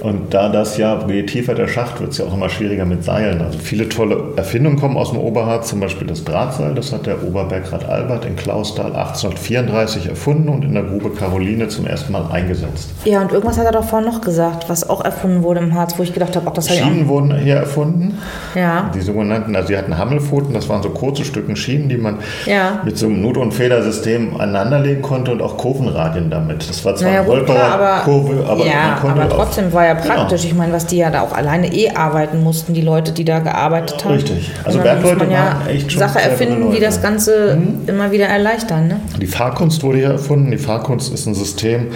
[0.00, 3.04] und da das ja, je tiefer der Schacht, wird es ja auch immer schwieriger mit
[3.04, 3.40] Seilen.
[3.40, 7.22] Also viele tolle Erfindungen kommen aus dem Oberharz, zum Beispiel das Drahtseil, das hat der
[7.22, 12.90] Oberbergrat Albert in Klausthal 1834 erfunden und in der Grube Caroline zum ersten Mal eingesetzt.
[13.04, 15.98] Ja, und irgendwas hat er doch vorhin noch gesagt, was auch erfunden wurde im Harz,
[15.98, 18.18] wo ich gedacht habe, ach, das Schienen wurden hier erfunden.
[18.54, 18.90] Ja.
[18.94, 22.80] Die sogenannten, also sie hatten Hammelpfoten, das waren so kurze Stücken Schienen, die man ja.
[22.84, 26.68] mit so einem Nut- und Federsystem aneinanderlegen konnte und auch Kurvenradien damit.
[26.68, 30.42] Das war zwar naja, eine Rollbauer-Kurve, aber, ja, aber trotzdem war ja praktisch.
[30.42, 30.52] Genau.
[30.52, 33.40] Ich meine, was die ja da auch alleine eh arbeiten mussten, die Leute, die da
[33.40, 34.14] gearbeitet haben.
[34.14, 34.50] Richtig.
[34.64, 37.88] Also Bergleute man ja echt schon Sache erfinden, die das Ganze mhm.
[37.88, 38.88] immer wieder erleichtern.
[38.88, 39.00] Ne?
[39.20, 40.50] Die Fahrkunst wurde hier erfunden.
[40.50, 41.88] Die Fahrkunst ist ein System,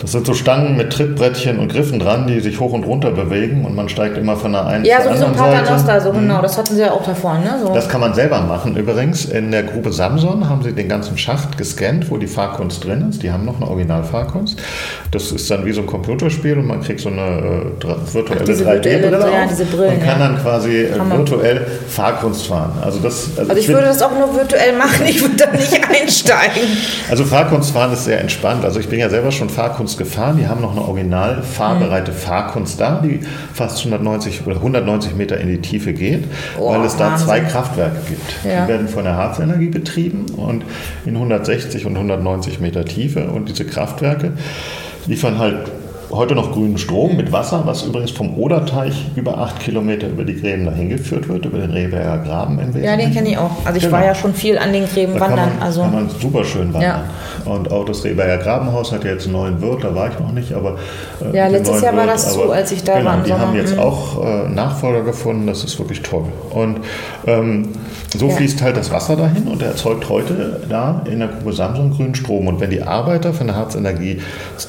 [0.00, 3.64] das sind so Stangen mit Trittbrettchen und Griffen dran, die sich hoch und runter bewegen
[3.64, 5.50] und man steigt immer von der einen ja, zur so anderen Seite.
[5.50, 6.42] Ja, so ein Paternoster, so genau.
[6.42, 7.38] Das hatten sie ja auch davor.
[7.38, 7.58] Ne?
[7.62, 7.72] So.
[7.72, 8.76] Das kann man selber machen.
[8.76, 13.06] Übrigens, in der Grube Samson haben sie den ganzen Schacht gescannt, wo die Fahrkunst drin
[13.08, 13.22] ist.
[13.22, 14.60] Die haben noch eine Originalfahrkunst.
[15.10, 19.20] Das ist dann wie so ein Computerspiel und man kriegt so eine äh, virtuelle 3D-Brille
[19.20, 20.28] ja, diese Brillen, und kann ja.
[20.28, 22.72] dann quasi äh, virtuell Fahrkunst fahren.
[22.82, 25.50] Also, das, also, also ich, ich würde das auch nur virtuell machen, ich würde da
[25.50, 26.62] nicht einsteigen.
[27.10, 28.64] Also Fahrkunst fahren ist sehr entspannt.
[28.64, 30.38] Also ich bin ja selber schon Fahrkunst gefahren.
[30.38, 32.16] Die haben noch eine original fahrbereite mhm.
[32.16, 33.20] Fahrkunst da, die
[33.52, 36.24] fast 190 oder 190 Meter in die Tiefe geht,
[36.58, 37.26] oh, weil es da Wahnsinn.
[37.26, 38.44] zwei Kraftwerke gibt.
[38.44, 38.64] Ja.
[38.64, 40.64] Die werden von der Harzenergie betrieben und
[41.04, 43.28] in 160 und 190 Meter Tiefe.
[43.28, 44.32] Und diese Kraftwerke
[45.06, 45.58] liefern halt
[46.10, 50.40] heute noch grünen Strom mit Wasser, was übrigens vom Oderteich über acht Kilometer über die
[50.40, 52.86] Gräben dahin geführt wird, über den Rehberger Graben im Wesentlichen.
[52.86, 53.50] Ja, den kenne ich auch.
[53.64, 53.96] Also ich genau.
[53.96, 55.38] war ja schon viel an den Gräben da wandern.
[55.38, 57.02] Kann man, also kann man super schön wandern.
[57.44, 57.52] Ja.
[57.52, 60.32] Und auch das Rehberger Grabenhaus hat ja jetzt einen neuen Wirt, da war ich noch
[60.32, 60.76] nicht, aber
[61.20, 63.22] äh, Ja, letztes Jahr war das so, als ich da genau, war.
[63.22, 63.80] Die haben jetzt mhm.
[63.80, 66.24] auch äh, Nachfolger gefunden, das ist wirklich toll.
[66.50, 66.78] Und
[67.26, 67.68] ähm,
[68.16, 68.34] so ja.
[68.34, 72.14] fließt halt das Wasser dahin und er erzeugt heute da in der Grube Samsung grünen
[72.14, 72.46] Strom.
[72.46, 74.20] Und wenn die Arbeiter von der Harzenergie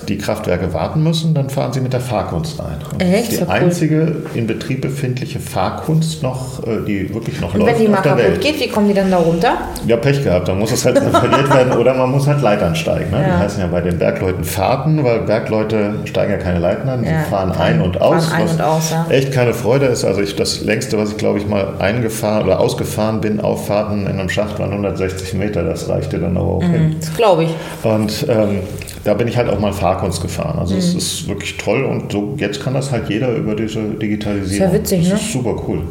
[0.08, 2.78] die Kraftwerke warten müssen, dann fahren sie mit der Fahrkunst ein.
[2.92, 3.28] Und Echt?
[3.28, 4.26] Das ist die einzige cool.
[4.34, 7.74] in Betrieb befindliche Fahrkunst noch, äh, die wirklich noch und läuft.
[7.74, 9.58] Und wenn die mal kaputt geht, wie kommen die dann da runter?
[9.86, 10.48] Ja, Pech gehabt.
[10.48, 13.12] Dann muss es halt repariert werden oder man muss halt Leitern steigen.
[13.12, 13.22] Ne?
[13.22, 13.38] Ja.
[13.38, 17.20] Die heißen ja bei den Bergleuten Fahrten, weil Bergleute steigen ja keine Leitern, sie ja.
[17.30, 18.32] fahren ein und aus.
[18.32, 19.06] Ein und aus ja.
[19.10, 20.06] Echt keine Freude ist.
[20.06, 24.08] Also ich, das längste, was ich glaube ich mal eingefahren oder ausgefahren bin, auf Fahrten
[24.08, 25.64] in einem Schacht waren 160 Meter.
[25.64, 26.96] Das reichte dann aber auch mhm, hin.
[27.00, 27.50] Das glaube ich.
[27.84, 28.60] Und ähm,
[29.08, 30.60] da bin ich halt auch mal Fahrkunst gefahren.
[30.60, 30.98] Also es mhm.
[30.98, 34.68] ist wirklich toll und so jetzt kann das halt jeder über diese Digitalisierung.
[34.68, 35.26] Ist ja witzig, das ne?
[35.26, 35.84] ist super cool.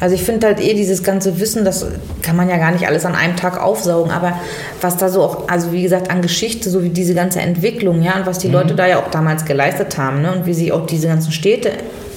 [0.00, 1.84] Also ich finde halt eh dieses ganze Wissen, das
[2.22, 4.32] kann man ja gar nicht alles an einem Tag aufsaugen, aber
[4.80, 8.16] was da so auch, also wie gesagt, an Geschichte, so wie diese ganze Entwicklung, ja,
[8.16, 8.54] und was die mhm.
[8.54, 11.72] Leute da ja auch damals geleistet haben, ne, und wie sie auch diese ganzen Städte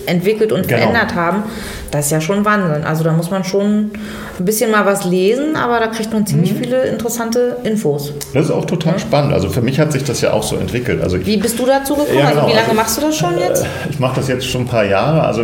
[0.06, 0.82] entwickelt und genau.
[0.82, 1.44] verändert haben,
[1.92, 2.84] das ist ja schon Wahnsinn.
[2.84, 3.92] Also da muss man schon
[4.40, 6.58] ein bisschen mal was lesen, aber da kriegt man ziemlich mhm.
[6.58, 8.14] viele interessante Infos.
[8.34, 9.00] Das ist auch total ja.
[9.00, 9.34] spannend.
[9.34, 11.02] Also für mich hat sich das ja auch so entwickelt.
[11.02, 12.18] Also ich, wie bist du dazu gekommen?
[12.18, 12.42] Ja, genau.
[12.42, 13.64] Also wie lange also, machst du das schon jetzt?
[13.64, 15.24] Äh, ich mache das jetzt schon ein paar Jahre.
[15.24, 15.44] Also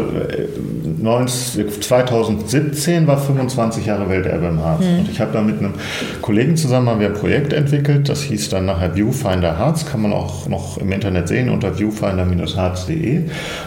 [1.16, 4.82] 2017 äh, war 25 Jahre Welterbe im Harz.
[4.82, 5.00] Mhm.
[5.00, 5.74] Und ich habe da mit einem
[6.22, 8.10] Kollegen zusammen haben wir ein Projekt entwickelt.
[8.10, 9.86] Das hieß dann nachher Viewfinder Harz.
[9.86, 13.22] Kann man auch noch im Internet sehen unter viewfinder-harz.de.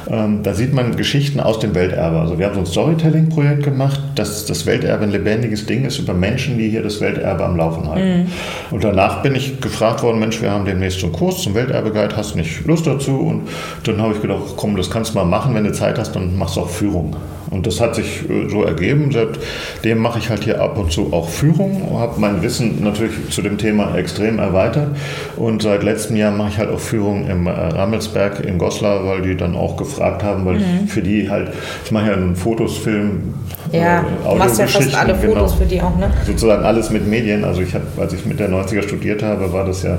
[0.09, 2.19] Ähm, da sieht man Geschichten aus dem Welterbe.
[2.19, 6.15] Also wir haben so ein Storytelling-Projekt gemacht, dass das Welterbe ein lebendiges Ding ist über
[6.15, 8.23] Menschen, die hier das Welterbe am Laufen halten.
[8.23, 8.27] Mhm.
[8.71, 12.17] Und danach bin ich gefragt worden, Mensch, wir haben demnächst so einen Kurs zum Welterbe-Guide,
[12.17, 13.19] hast du nicht Lust dazu?
[13.19, 13.49] Und
[13.85, 16.37] dann habe ich gedacht, komm, das kannst du mal machen, wenn du Zeit hast, dann
[16.37, 17.17] machst du auch Führung.
[17.51, 19.11] Und das hat sich äh, so ergeben.
[19.13, 23.43] Seitdem mache ich halt hier ab und zu auch Führung, habe mein Wissen natürlich zu
[23.43, 24.89] dem Thema extrem erweitert.
[25.37, 29.23] Und seit letztem Jahr mache ich halt auch Führung im äh, Rammelsberg in Goslar, weil
[29.23, 30.65] die dann auch gefragt haben, weil mhm.
[30.85, 31.53] ich für die halt,
[31.85, 33.35] ich mache ja einen Fotos, Film,
[33.73, 35.49] ja, äh, du machst ja fast alle Fotos genau.
[35.49, 36.11] für die auch, ne?
[36.27, 37.45] Sozusagen alles mit Medien.
[37.45, 39.99] Also ich habe, als ich mit der 90er studiert habe, war das ja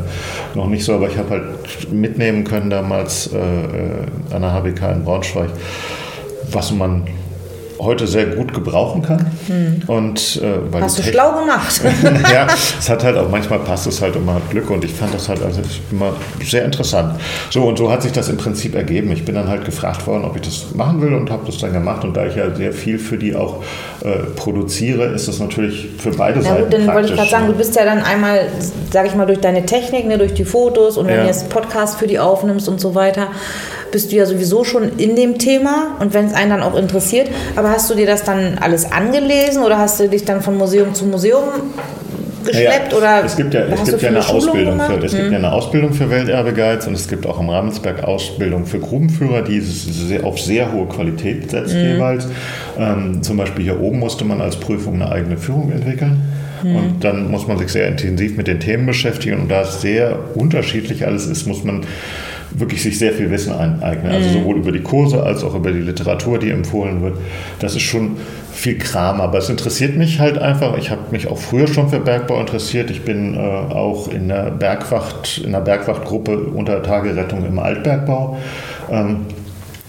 [0.56, 4.92] noch nicht so, aber ich habe halt mitnehmen können damals äh, äh an der HBK
[4.94, 5.50] in Braunschweig,
[6.52, 7.04] was man
[7.84, 9.32] heute sehr gut gebrauchen kann.
[9.48, 9.82] Hm.
[9.88, 11.82] Und, äh, Hast du schlau gemacht.
[12.32, 12.48] ja,
[12.80, 15.44] es hat halt auch manchmal passt es halt immer Glück und ich fand das halt
[15.44, 16.14] also immer
[16.44, 17.20] sehr interessant.
[17.50, 19.12] So und so hat sich das im Prinzip ergeben.
[19.12, 21.74] Ich bin dann halt gefragt worden, ob ich das machen will und habe das dann
[21.74, 22.04] gemacht.
[22.04, 23.64] Und da ich ja sehr viel für die auch
[24.04, 26.64] äh, produziere, ist das natürlich für beide Na Seiten.
[26.64, 28.48] Gut, dann wollte ich gerade sagen, du bist ja dann einmal,
[28.92, 31.22] sage ich mal, durch deine Technik, ne, durch die Fotos und wenn ja.
[31.22, 33.28] du jetzt Podcast für die aufnimmst und so weiter
[33.92, 37.30] bist du ja sowieso schon in dem Thema und wenn es einen dann auch interessiert.
[37.56, 40.94] Aber hast du dir das dann alles angelesen oder hast du dich dann von Museum
[40.94, 41.44] zu Museum
[42.46, 42.92] geschleppt?
[42.92, 45.20] Ja, oder es gibt ja, es gibt ja eine Ausbildung für, es hm.
[45.20, 49.42] gibt ja eine Ausbildung für Welterbeguides und es gibt auch im Ramensberg Ausbildung für Grubenführer,
[49.42, 51.94] die sehr, auf sehr hohe Qualität setzt hm.
[51.94, 52.28] jeweils.
[52.78, 56.22] Ähm, zum Beispiel hier oben musste man als Prüfung eine eigene Führung entwickeln.
[56.62, 56.76] Hm.
[56.76, 59.40] Und dann muss man sich sehr intensiv mit den Themen beschäftigen.
[59.40, 61.86] Und da es sehr unterschiedlich alles ist, muss man
[62.56, 64.12] wirklich sich sehr viel Wissen aneignen.
[64.12, 64.34] Also mhm.
[64.34, 67.18] sowohl über die Kurse als auch über die Literatur, die empfohlen wird.
[67.60, 68.18] Das ist schon
[68.52, 70.78] viel Kram, aber es interessiert mich halt einfach.
[70.78, 72.92] Ich habe mich auch früher schon für Bergbau interessiert.
[72.92, 78.38] Ich bin äh, auch in der Bergwacht, in der Bergwachtgruppe unter Tagerettung im Altbergbau.
[78.90, 79.26] Ähm,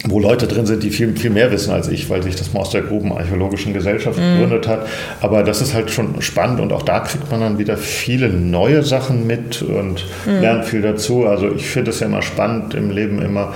[0.04, 2.60] wo Leute drin sind, die viel, viel mehr wissen als ich, weil sich das mal
[2.60, 4.34] aus der Grubenarchäologischen Gesellschaft mhm.
[4.34, 4.86] gegründet hat.
[5.20, 8.82] Aber das ist halt schon spannend und auch da kriegt man dann wieder viele neue
[8.82, 10.40] Sachen mit und mhm.
[10.40, 11.26] lernt viel dazu.
[11.26, 13.52] Also ich finde es ja immer spannend im Leben immer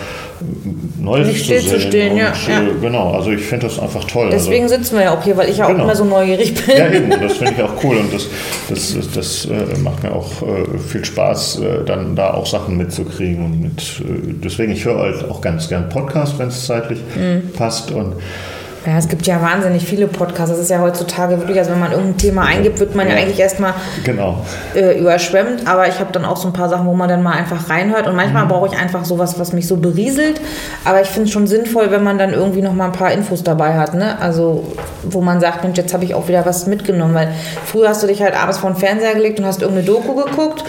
[0.98, 2.62] Neues Nicht still zu stehen, ja, ja.
[2.80, 4.28] Genau, also ich finde das einfach toll.
[4.30, 5.80] Deswegen also, sitzen wir ja auch hier, weil ich ja genau.
[5.80, 6.76] auch immer so neugierig bin.
[6.76, 8.28] Ja, eben, das finde ich auch cool und das,
[8.68, 12.76] das, das, das äh, macht mir auch äh, viel Spaß, äh, dann da auch Sachen
[12.76, 17.00] mitzukriegen und mit, äh, deswegen, ich höre halt auch ganz gern Podcasts, wenn es zeitlich
[17.14, 17.52] mhm.
[17.52, 18.14] passt und
[18.86, 20.50] Ja, es gibt ja wahnsinnig viele Podcasts.
[20.50, 23.22] Das ist ja heutzutage wirklich, also wenn man irgendein Thema eingibt, wird man ja, ja
[23.22, 24.44] eigentlich erstmal genau.
[24.74, 25.66] äh, überschwemmt.
[25.66, 28.06] Aber ich habe dann auch so ein paar Sachen, wo man dann mal einfach reinhört.
[28.06, 28.48] Und manchmal mhm.
[28.48, 30.40] brauche ich einfach sowas, was mich so berieselt.
[30.84, 33.42] Aber ich finde es schon sinnvoll, wenn man dann irgendwie noch mal ein paar Infos
[33.42, 33.94] dabei hat.
[33.94, 34.20] Ne?
[34.20, 34.64] Also
[35.02, 37.14] wo man sagt, Mensch, jetzt habe ich auch wieder was mitgenommen.
[37.14, 37.32] Weil
[37.64, 40.64] früher hast du dich halt abends vor den Fernseher gelegt und hast irgendeine Doku geguckt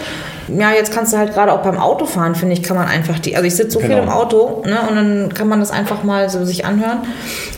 [0.56, 3.36] ja, jetzt kannst du halt gerade auch beim Autofahren, finde ich, kann man einfach die,
[3.36, 3.94] also ich sitze so genau.
[3.94, 6.98] viel im Auto, ne, und dann kann man das einfach mal so sich anhören.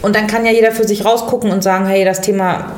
[0.03, 2.72] Und dann kann ja jeder für sich rausgucken und sagen, hey, das Thema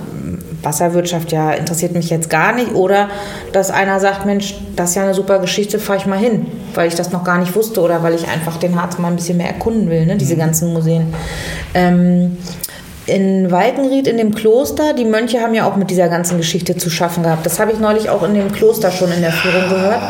[0.63, 2.75] Wasserwirtschaft ja interessiert mich jetzt gar nicht.
[2.75, 3.09] Oder
[3.53, 6.89] dass einer sagt, Mensch, das ist ja eine super Geschichte, fahre ich mal hin, weil
[6.89, 9.39] ich das noch gar nicht wusste oder weil ich einfach den Harz mal ein bisschen
[9.39, 10.41] mehr erkunden will, ne, diese mhm.
[10.41, 11.13] ganzen Museen.
[11.75, 12.39] Ähm,
[13.07, 16.91] in Walkenried in dem Kloster, die Mönche haben ja auch mit dieser ganzen Geschichte zu
[16.91, 17.45] schaffen gehabt.
[17.45, 20.01] Das habe ich neulich auch in dem Kloster schon in der Führung gehört.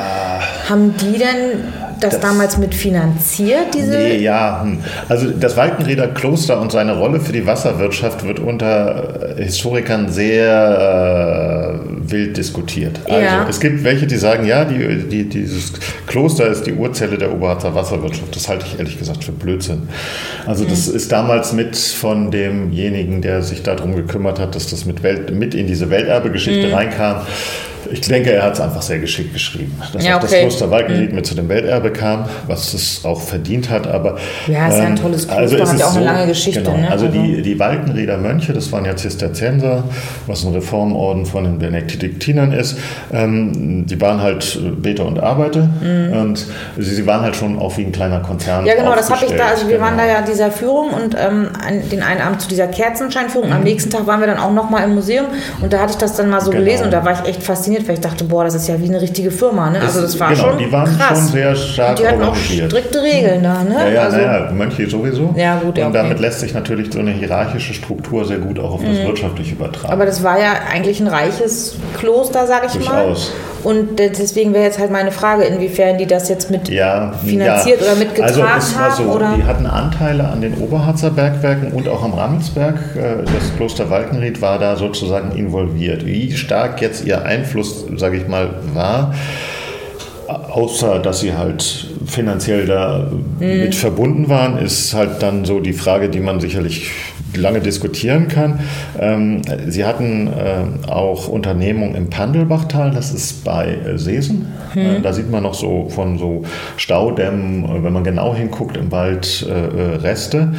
[0.69, 1.73] Haben die denn
[2.03, 3.91] das, das, damals mit finanziert, diese?
[3.91, 4.63] Nee, ja.
[4.63, 4.79] Hm.
[5.09, 12.11] Also das Walkenrieder Kloster und seine Rolle für die Wasserwirtschaft wird unter Historikern sehr äh,
[12.11, 13.01] wild diskutiert.
[13.05, 13.47] Also ja.
[13.49, 15.73] es gibt welche, die sagen, ja, die, die, dieses
[16.07, 18.35] Kloster ist die Urzelle der Oberharzer Wasserwirtschaft.
[18.35, 19.89] Das halte ich ehrlich gesagt für Blödsinn.
[20.47, 20.97] Also das mhm.
[20.97, 25.55] ist damals mit von demjenigen, der sich darum gekümmert hat, dass das mit, Welt, mit
[25.55, 26.75] in diese Welterbegeschichte mhm.
[26.75, 27.17] reinkam
[27.93, 29.81] ich denke, er hat es einfach sehr geschickt geschrieben.
[29.93, 30.27] Dass ja, okay.
[30.27, 31.17] auch das Kloster Walkenried mhm.
[31.17, 33.87] mit zu dem Welterbe kam, was es auch verdient hat.
[33.87, 36.27] Aber, ja, ist ja ein ähm, tolles Kloster, also hat ja auch so, eine lange
[36.27, 36.63] Geschichte.
[36.63, 36.91] Genau, ne?
[36.91, 39.85] Also die, also die Walkenrieder Mönche, das waren ja Zisterzienser,
[40.27, 42.79] was ein Reformorden von den Benediktinern ist,
[43.13, 46.13] ähm, die waren halt Beter und Arbeiter mhm.
[46.13, 46.47] und
[46.79, 49.33] sie, sie, waren halt schon auch wie ein kleiner Konzern Ja genau, das habe ich
[49.33, 49.87] da, also wir genau.
[49.87, 51.49] waren da ja dieser Führung und ähm,
[51.91, 53.49] den einen Abend zu dieser Kerzenscheinführung.
[53.49, 53.55] Mhm.
[53.55, 55.27] Am nächsten Tag waren wir dann auch nochmal im Museum
[55.61, 56.65] und da hatte ich das dann mal so genau.
[56.65, 58.81] gelesen und da war ich echt fasziniert fasziniert, weil ich dachte, boah, das ist ja
[58.81, 59.71] wie eine richtige Firma.
[59.71, 59.81] Ne?
[59.81, 61.19] Also das war genau, schon die waren krass.
[61.19, 63.63] schon sehr stark die hatten auch strikte Regeln da.
[63.63, 63.75] Ne?
[63.75, 65.35] Ja, ja, also, ja, Mönche sowieso.
[65.37, 68.75] Ja, gut, ja, Und damit lässt sich natürlich so eine hierarchische Struktur sehr gut auch
[68.75, 69.07] auf das mhm.
[69.07, 69.93] Wirtschaftliche übertragen.
[69.93, 73.31] Aber das war ja eigentlich ein reiches Kloster, sage ich Durchaus.
[73.31, 73.52] mal.
[73.65, 77.87] Und deswegen wäre jetzt halt meine Frage, inwiefern die das jetzt mit ja, finanziert ja.
[77.87, 79.05] oder mitgetragen also es war haben.
[79.05, 79.35] So, oder?
[79.37, 82.77] Die hatten Anteile an den Oberharzer Bergwerken und auch am Rammelsberg.
[82.97, 86.05] Äh, das Kloster Walkenried war da sozusagen involviert.
[86.05, 89.15] Wie stark jetzt ihr Einfluss, sage ich mal, war,
[90.29, 93.61] außer dass sie halt finanziell da mhm.
[93.61, 96.91] mit verbunden waren, ist halt dann so die Frage, die man sicherlich
[97.37, 98.61] lange diskutieren kann.
[98.99, 104.47] Ähm, sie hatten äh, auch Unternehmungen im Pandelbachtal, das ist bei äh, Seesen.
[104.75, 104.81] Mhm.
[104.81, 106.45] Äh, da sieht man noch so von so
[106.77, 110.55] Staudämmen, wenn man genau hinguckt, im Wald Reste.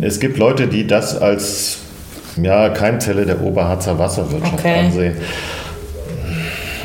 [0.00, 1.78] Es gibt Leute, die das als
[2.40, 4.78] ja, Keimzelle der Oberharzer Wasserwirtschaft okay.
[4.80, 5.16] ansehen.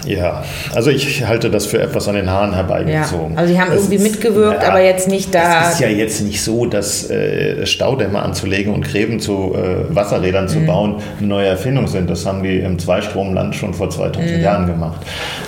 [0.06, 3.34] Ja, also ich halte das für etwas an den Haaren herbeigezogen.
[3.34, 5.68] Ja, also die haben das irgendwie ist, mitgewirkt, ja, aber jetzt nicht da.
[5.68, 10.48] Es ist ja jetzt nicht so, dass äh, Staudämme anzulegen und Gräben zu äh, Wasserrädern
[10.48, 10.66] zu mhm.
[10.66, 12.10] bauen eine neue Erfindung sind.
[12.10, 14.44] Das haben die im Zweistromland schon vor 2000 mhm.
[14.44, 15.02] Jahren gemacht.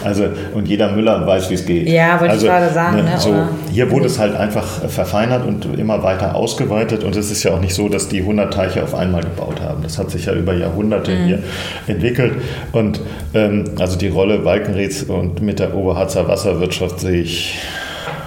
[0.03, 1.89] Also und jeder Müller weiß, wie es geht.
[1.89, 2.97] Ja, wollte also, ich gerade sagen.
[2.97, 3.33] Ne, ne, so,
[3.71, 7.03] hier wurde es halt einfach verfeinert und immer weiter ausgeweitet.
[7.03, 9.83] Und es ist ja auch nicht so, dass die 100 Teiche auf einmal gebaut haben.
[9.83, 11.25] Das hat sich ja über Jahrhunderte mhm.
[11.25, 11.39] hier
[11.87, 12.33] entwickelt.
[12.71, 13.01] Und
[13.33, 17.59] ähm, also die Rolle Walkenrieds und mit der Oberharzer Wasserwirtschaft sehe ich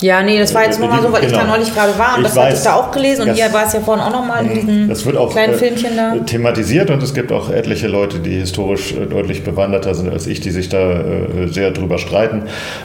[0.01, 1.27] ja, nee, das war jetzt nur mal so, weil genau.
[1.27, 1.53] ich da genau.
[1.57, 3.67] neulich gerade war und ich das weiß, hatte ich da auch gelesen und hier war
[3.67, 6.15] es ja vorhin auch nochmal in diesem das wird auch, kleinen äh, Filmchen da.
[6.25, 10.41] thematisiert und es gibt auch etliche Leute, die historisch äh, deutlich bewanderter sind als ich,
[10.41, 12.43] die sich da äh, sehr drüber streiten.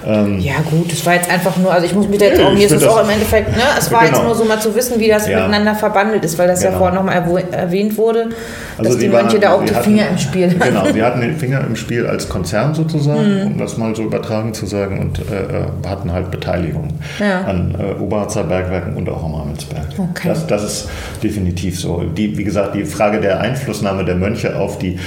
[0.07, 2.53] Ähm, ja gut, es war jetzt einfach nur, also ich muss mich da jetzt auch,
[2.53, 4.17] mir ist es auch im Endeffekt, ne, es war genau.
[4.17, 5.37] jetzt nur so mal zu wissen, wie das ja.
[5.37, 6.73] miteinander verbandelt ist, weil das genau.
[6.73, 8.29] ja vorhin nochmal erwähnt wurde,
[8.77, 10.55] also die Mönche da auch die hatten, Finger im Spiel.
[10.61, 13.47] Genau, sie hatten den Finger im Spiel als Konzern sozusagen, mhm.
[13.47, 17.41] um das mal so übertragen zu sagen und äh, hatten halt Beteiligung ja.
[17.41, 19.87] an äh, Oberharzer Bergwerken und auch am Amelsberg.
[19.97, 20.27] Okay.
[20.27, 20.89] Das, das ist
[21.23, 22.03] definitiv so.
[22.03, 24.99] Die, wie gesagt, die Frage der Einflussnahme der Mönche auf die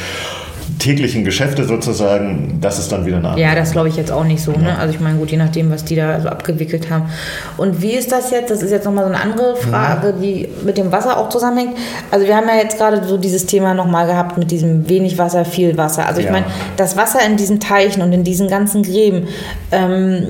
[0.78, 4.42] täglichen Geschäfte sozusagen, das ist dann wieder eine Ja, das glaube ich jetzt auch nicht
[4.42, 4.52] so.
[4.52, 4.76] Ne?
[4.78, 7.04] Also ich meine, gut, je nachdem, was die da so abgewickelt haben.
[7.56, 8.50] Und wie ist das jetzt?
[8.50, 10.22] Das ist jetzt nochmal so eine andere Frage, mhm.
[10.22, 11.76] die mit dem Wasser auch zusammenhängt.
[12.10, 15.44] Also wir haben ja jetzt gerade so dieses Thema nochmal gehabt mit diesem wenig Wasser,
[15.44, 16.06] viel Wasser.
[16.06, 16.32] Also ich ja.
[16.32, 16.46] meine,
[16.76, 19.28] das Wasser in diesen Teichen und in diesen ganzen Gräben,
[19.72, 20.26] ähm,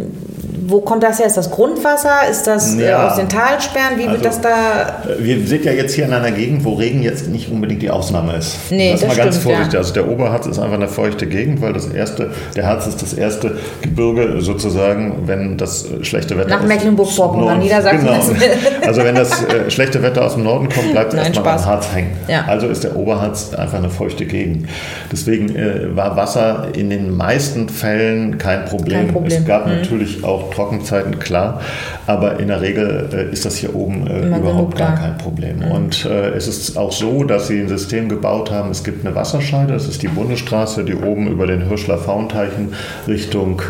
[0.67, 1.27] wo kommt das her?
[1.27, 2.29] Ist das Grundwasser?
[2.31, 3.09] Ist das äh, ja.
[3.09, 3.99] aus den Talsperren?
[3.99, 5.03] Wie also, wird das da?
[5.19, 8.37] Wir sind ja jetzt hier in einer Gegend, wo Regen jetzt nicht unbedingt die Ausnahme
[8.37, 8.57] ist.
[8.71, 9.73] Nee, das, das mal stimmt, ganz vorsichtig.
[9.75, 9.79] Ja.
[9.81, 13.15] Also der Oberharz ist einfach eine feuchte Gegend, weil das erste, der Harz ist das
[13.15, 18.05] erste Gebirge sozusagen, wenn das schlechte Wetter Nach Mecklenburg-Vorpommern, Niedersachsen.
[18.05, 18.15] Genau.
[18.87, 21.89] Also wenn das äh, schlechte Wetter aus dem Norden kommt, bleibt es erstmal am Harz
[21.95, 22.13] hängen.
[22.29, 22.45] Ja.
[22.47, 24.69] Also ist der Oberharz einfach eine feuchte Gegend.
[25.11, 29.07] Deswegen äh, war Wasser in den meisten Fällen kein Problem.
[29.07, 29.39] Kein Problem.
[29.39, 29.77] Es gab mhm.
[29.77, 31.61] natürlich auch Trockenzeiten, klar.
[32.07, 35.59] Aber in der Regel äh, ist das hier oben äh, überhaupt gar kein Problem.
[35.59, 35.71] Mhm.
[35.71, 38.71] Und äh, es ist auch so, dass sie ein System gebaut haben.
[38.71, 42.75] Es gibt eine Wasserscheide, das ist die Bundesstraße, die oben über den Hirschler Faunteichen
[43.07, 43.61] Richtung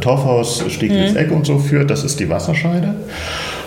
[0.00, 1.36] Torfhaus, Stieglitz-Eck mhm.
[1.36, 1.90] und so führt.
[1.90, 2.94] Das ist die Wasserscheide.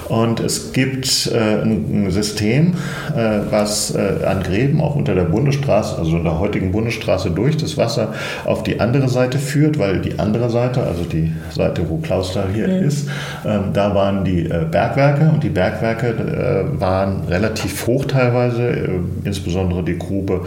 [0.09, 2.73] Und es gibt äh, ein System,
[3.15, 7.77] äh, was äh, an Gräben auch unter der Bundesstraße, also der heutigen Bundesstraße durch das
[7.77, 8.13] Wasser
[8.45, 12.67] auf die andere Seite führt, weil die andere Seite, also die Seite, wo Klausthal hier
[12.67, 12.87] mhm.
[12.87, 13.09] ist,
[13.45, 18.89] ähm, da waren die äh, Bergwerke und die Bergwerke äh, waren relativ hoch teilweise, äh,
[19.23, 20.41] insbesondere die Grube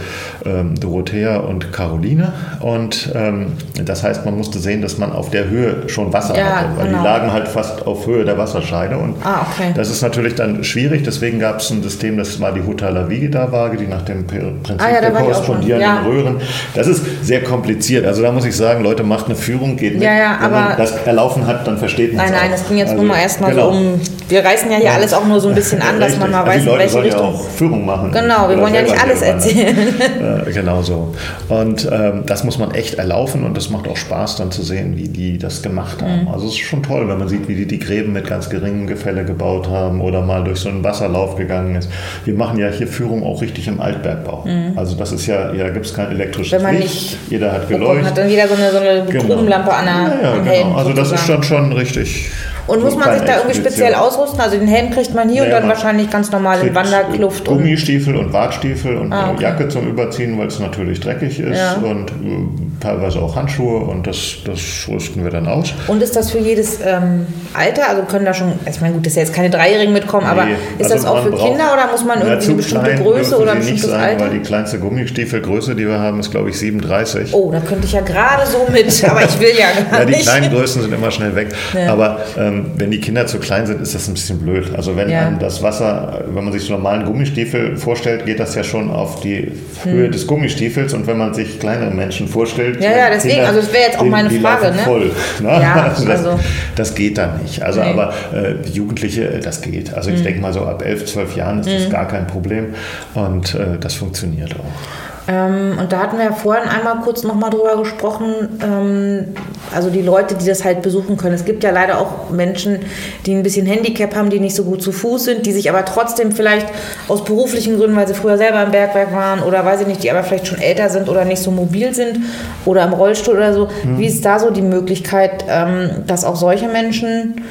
[0.44, 2.32] ähm, Dorothea und Caroline.
[2.60, 3.52] Und ähm,
[3.84, 6.86] das heißt, man musste sehen, dass man auf der Höhe schon Wasser ja, hatte, weil
[6.86, 6.98] genau.
[6.98, 8.96] die lagen halt fast auf Höhe der Wasserscheide.
[8.96, 9.72] Und ah, Okay.
[9.74, 13.86] Das ist natürlich dann schwierig, deswegen gab es ein System, das war die Hutalavigida-Waage, die
[13.86, 16.02] nach dem Prinzip ah, ja, der korrespondierenden ja.
[16.02, 16.40] Röhren.
[16.74, 18.06] Das ist sehr kompliziert.
[18.06, 20.02] Also da muss ich sagen, Leute, macht eine Führung, geht mit.
[20.02, 22.78] Ja, ja, Wenn man das erlaufen hat, dann versteht man es Nein, nein, es ging
[22.78, 23.72] jetzt also, nur mal erstmal genau.
[23.72, 26.30] so um, wir reißen ja hier alles auch nur so ein bisschen an, dass man
[26.30, 27.20] mal also weiß, in welche Richtung.
[27.20, 28.12] Ja auch Führung machen.
[28.12, 29.76] Genau, wir wollen ja nicht alles erzählen.
[30.46, 31.14] äh, genau so.
[31.48, 34.96] Und ähm, das muss man echt erlaufen und das macht auch Spaß dann zu sehen,
[34.96, 36.22] wie die das gemacht haben.
[36.22, 36.28] Mhm.
[36.28, 38.86] Also es ist schon toll, wenn man sieht, wie die die Gräben mit ganz geringem
[38.86, 41.90] Gefälle gebaut haben oder mal durch so einen Wasserlauf gegangen ist.
[42.24, 44.44] Wir machen ja hier Führung auch richtig im Altbergbau.
[44.46, 44.72] Mhm.
[44.76, 46.94] Also das ist ja, ja gibt es kein elektrisches Wenn man Licht.
[46.94, 48.06] Nicht jeder hat geleuchtet.
[48.06, 49.24] hat dann wieder so eine, so eine genau.
[49.24, 50.76] Grubenlampe an der ja, ja, genau.
[50.76, 52.30] Also das ist dann schon richtig
[52.70, 54.40] und muss man sich da irgendwie speziell ausrüsten?
[54.40, 57.44] Also den Helm kriegt man hier naja, und dann wahrscheinlich ganz normal in Wanderkluft.
[57.44, 59.42] Gummistiefel und Wartstiefel und ah, okay.
[59.42, 61.74] Jacke zum Überziehen, weil es natürlich dreckig ist ja.
[61.74, 65.72] und äh, teilweise auch Handschuhe und das, das rüsten wir dann aus.
[65.86, 67.88] Und ist das für jedes ähm, Alter?
[67.88, 70.48] Also können da schon, ich meine, gut, dass ja jetzt keine Dreijährigen mitkommen, nee, aber
[70.78, 73.58] ist also das auch für Kinder oder muss man irgendwie eine bestimmte Größe oder ein
[73.58, 74.24] bestimmtes nicht sein, Alter?
[74.24, 77.34] Weil die kleinste Gummistiefelgröße, die wir haben, ist glaube ich 37.
[77.34, 80.10] Oh, da könnte ich ja gerade so mit, aber ich will ja gar nicht.
[80.10, 81.48] Ja, die kleinen Größen sind immer schnell weg.
[81.74, 81.92] Ja.
[81.92, 84.74] Aber ähm, wenn die Kinder zu klein sind, ist das ein bisschen blöd.
[84.74, 85.30] Also wenn ja.
[85.30, 89.52] das Wasser, wenn man sich so normalen Gummistiefel vorstellt, geht das ja schon auf die
[89.84, 90.12] Höhe hm.
[90.12, 92.69] des Gummistiefels und wenn man sich kleinere Menschen vorstellt.
[92.78, 94.70] Ja, ja, deswegen, Kinder, also das wäre jetzt auch meine die, die Frage.
[94.70, 94.82] Ne?
[94.84, 95.48] Voll, ne?
[95.48, 96.40] Ja, also das, also.
[96.76, 97.62] das geht dann nicht.
[97.62, 97.90] Also nee.
[97.90, 99.94] aber äh, Jugendliche, äh, das geht.
[99.94, 100.24] Also ich hm.
[100.24, 101.78] denke mal so ab 11, 12 Jahren ist hm.
[101.78, 102.74] das gar kein Problem
[103.14, 105.09] und äh, das funktioniert auch.
[105.30, 109.34] Ähm, und da hatten wir ja vorhin einmal kurz nochmal drüber gesprochen, ähm,
[109.72, 111.34] also die Leute, die das halt besuchen können.
[111.34, 112.80] Es gibt ja leider auch Menschen,
[113.26, 115.84] die ein bisschen Handicap haben, die nicht so gut zu Fuß sind, die sich aber
[115.84, 116.66] trotzdem vielleicht
[117.06, 120.10] aus beruflichen Gründen, weil sie früher selber im Bergwerk waren oder weiß ich nicht, die
[120.10, 122.18] aber vielleicht schon älter sind oder nicht so mobil sind
[122.64, 123.68] oder im Rollstuhl oder so.
[123.84, 123.98] Mhm.
[123.98, 127.44] Wie ist da so die Möglichkeit, ähm, dass auch solche Menschen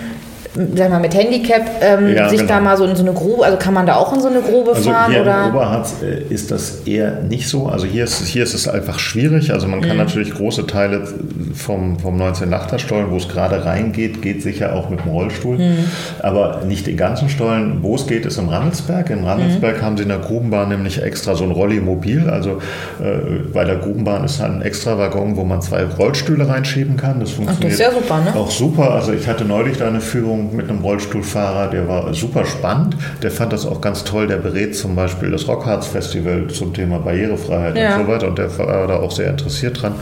[0.55, 2.53] sag mal, mit Handicap ähm, ja, sich genau.
[2.53, 4.41] da mal so in so eine Grube, also kann man da auch in so eine
[4.41, 5.11] Grube also fahren?
[5.11, 5.45] Hier oder?
[5.45, 7.67] in Oberharz äh, ist das eher nicht so.
[7.67, 9.53] Also hier ist, hier ist es einfach schwierig.
[9.53, 9.97] Also man kann mhm.
[9.97, 11.07] natürlich große Teile
[11.53, 15.57] vom, vom 19 Nachter Stollen, wo es gerade reingeht, geht sicher auch mit dem Rollstuhl.
[15.57, 15.85] Mhm.
[16.19, 17.79] Aber nicht den ganzen Stollen.
[17.81, 19.11] Wo es geht, ist im Rammelsberg.
[19.11, 19.85] In Rammelsberg mhm.
[19.85, 22.27] haben sie in der Grubenbahn nämlich extra so ein Rolli-Mobil.
[22.29, 22.59] Also
[22.99, 27.19] äh, bei der Grubenbahn ist ein extra Waggon, wo man zwei Rollstühle reinschieben kann.
[27.19, 28.35] Das funktioniert Ach, das ja super, ne?
[28.35, 28.91] auch super.
[28.91, 32.95] Also ich hatte neulich da eine Führung mit einem Rollstuhlfahrer, der war super spannend.
[33.21, 34.27] Der fand das auch ganz toll.
[34.27, 37.95] Der berät zum Beispiel das Rockharz Festival zum Thema Barrierefreiheit ja.
[37.95, 38.27] und so weiter.
[38.27, 39.93] Und der war da auch sehr interessiert dran.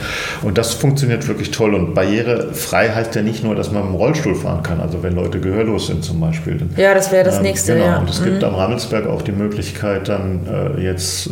[0.42, 1.74] Und das funktioniert wirklich toll.
[1.74, 4.80] Und barrierefrei heißt ja nicht nur, dass man mit dem Rollstuhl fahren kann.
[4.80, 6.60] Also wenn Leute gehörlos sind zum Beispiel.
[6.76, 7.74] Ja, das wäre das ähm, nächste.
[7.74, 7.86] Genau.
[7.86, 7.98] Ja.
[8.00, 8.26] Und es mhm.
[8.26, 10.42] gibt am Rammelsberg auch die Möglichkeit, dann
[10.78, 11.32] äh, jetzt äh,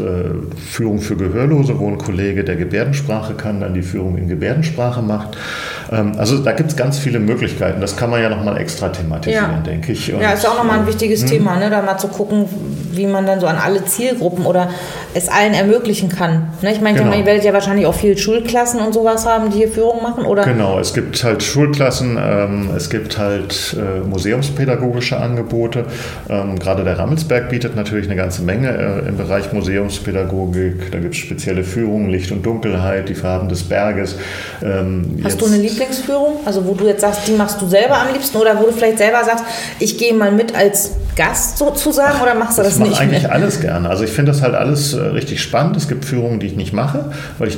[0.58, 5.38] Führung für Gehörlose, wo ein Kollege der Gebärdensprache kann, dann die Führung in Gebärdensprache macht.
[5.92, 7.82] Ähm, also da gibt es ganz viele Möglichkeiten.
[7.82, 9.60] Das kann man ja nochmal extra thematisieren, ja.
[9.60, 10.14] denke ich.
[10.14, 11.70] Und, ja, ist auch nochmal ein wichtiges äh, Thema, ne?
[11.70, 12.46] da mal zu gucken,
[12.92, 14.70] wie man dann so an alle Zielgruppen oder
[15.14, 16.50] es allen ermöglichen kann.
[16.62, 16.72] Ne?
[16.72, 17.16] Ich meine, genau.
[17.16, 20.44] ihr werdet ja wahrscheinlich auch viele Schulklassen und sowas haben, die hier Führung machen, oder?
[20.44, 25.86] Genau, es gibt halt Schulklassen, ähm, es gibt halt äh, museumspädagogische Angebote.
[26.30, 30.92] Ähm, gerade der Rammelsberg bietet natürlich eine ganze Menge äh, im Bereich Museumspädagogik.
[30.92, 34.16] Da gibt es spezielle Führungen, Licht und Dunkelheit, die Farben des Berges.
[34.64, 36.40] Ähm, Hast du eine Lieblingsführung?
[36.46, 38.85] Also wo du jetzt sagst, die machst du selber am liebsten oder wo du vielleicht
[38.94, 39.44] selber sagst,
[39.80, 42.92] ich gehe mal mit als Gast sozusagen oder machst du das ich nicht?
[42.92, 43.90] Ich mache eigentlich alles gerne.
[43.90, 45.78] Also ich finde das halt alles äh, richtig spannend.
[45.78, 47.58] Es gibt Führungen, die ich nicht mache, weil ich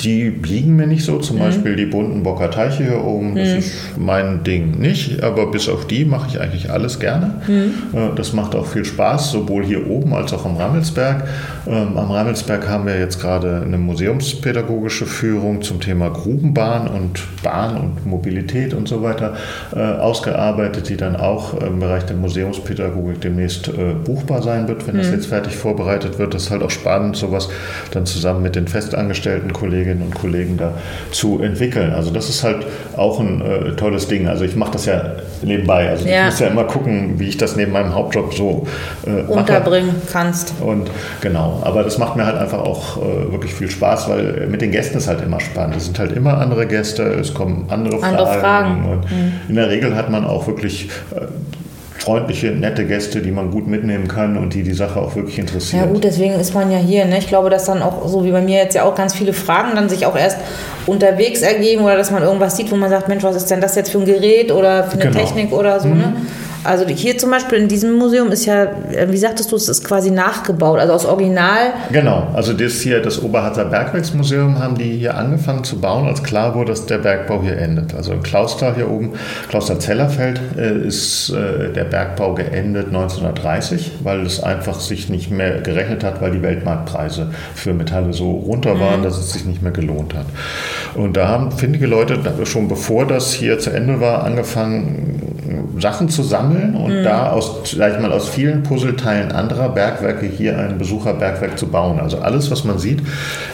[0.00, 1.18] die liegen mir nicht so.
[1.18, 1.40] Zum mhm.
[1.40, 3.58] Beispiel die bunten Bocker Teiche hier oben, das mhm.
[3.58, 5.22] ist mein Ding nicht.
[5.22, 7.42] Aber bis auf die mache ich eigentlich alles gerne.
[7.46, 7.72] Mhm.
[7.92, 11.24] Äh, das macht auch viel Spaß, sowohl hier oben als auch am Rammelsberg.
[11.66, 17.76] Ähm, am Rammelsberg haben wir jetzt gerade eine museumspädagogische Führung zum Thema Grubenbahn und Bahn
[17.76, 19.34] und Mobilität und so weiter
[19.74, 24.96] äh, ausgearbeitet, die dann auch im Bereich der Museumspädagogik demnächst äh, buchbar sein wird, wenn
[24.96, 25.14] das mhm.
[25.14, 26.34] jetzt fertig vorbereitet wird.
[26.34, 27.48] Das ist halt auch spannend, sowas
[27.92, 30.74] dann zusammen mit den festangestellten Kollegen Kolleginnen und Kollegen da
[31.10, 31.92] zu entwickeln.
[31.92, 32.66] Also das ist halt
[32.96, 34.26] auch ein äh, tolles Ding.
[34.26, 35.12] Also ich mache das ja
[35.42, 35.88] nebenbei.
[35.88, 36.20] Also ja.
[36.20, 38.66] ich muss ja immer gucken, wie ich das neben meinem Hauptjob so
[39.06, 40.54] äh, unterbringen kannst.
[40.60, 44.60] Und genau, aber das macht mir halt einfach auch äh, wirklich viel Spaß, weil mit
[44.60, 45.76] den Gästen ist halt immer spannend.
[45.76, 48.40] Es sind halt immer andere Gäste, es kommen andere, andere Fragen.
[48.40, 48.90] Fragen.
[48.90, 49.32] Und mhm.
[49.48, 51.26] in der Regel hat man auch wirklich äh,
[51.98, 55.82] freundliche, nette Gäste, die man gut mitnehmen kann und die die Sache auch wirklich interessiert.
[55.82, 57.04] Ja gut, deswegen ist man ja hier.
[57.04, 57.18] Ne?
[57.18, 59.74] Ich glaube, dass dann auch, so wie bei mir jetzt ja auch ganz viele Fragen
[59.74, 60.38] dann sich auch erst
[60.86, 63.74] unterwegs ergeben oder dass man irgendwas sieht, wo man sagt, Mensch, was ist denn das
[63.74, 65.18] jetzt für ein Gerät oder für eine genau.
[65.18, 65.88] Technik oder so.
[65.88, 65.94] Ne?
[65.94, 66.00] Mhm.
[66.00, 66.12] Ne?
[66.64, 69.84] Also hier zum Beispiel in diesem Museum ist ja, äh, wie sagtest du, es ist
[69.84, 71.72] quasi nachgebaut, also aus Original.
[71.92, 76.54] Genau, also das hier, das Oberharzer Bergwerksmuseum haben die hier angefangen zu bauen, als klar
[76.54, 77.94] wurde, dass der Bergbau hier endet.
[77.94, 79.12] Also im Klausthal hier oben,
[79.48, 85.60] Klauster Zellerfeld, äh, ist äh, der Bergbau geendet 1930, weil es einfach sich nicht mehr
[85.60, 89.04] gerechnet hat, weil die Weltmarktpreise für Metalle so runter waren, mhm.
[89.04, 90.26] dass es sich nicht mehr gelohnt hat.
[90.94, 95.36] Und da haben findige Leute schon bevor das hier zu Ende war, angefangen,
[95.78, 97.04] Sachen zu sammeln und mhm.
[97.04, 102.00] da aus, sag ich mal, aus vielen Puzzleteilen anderer Bergwerke hier ein Besucherbergwerk zu bauen.
[102.00, 103.02] Also alles, was man sieht,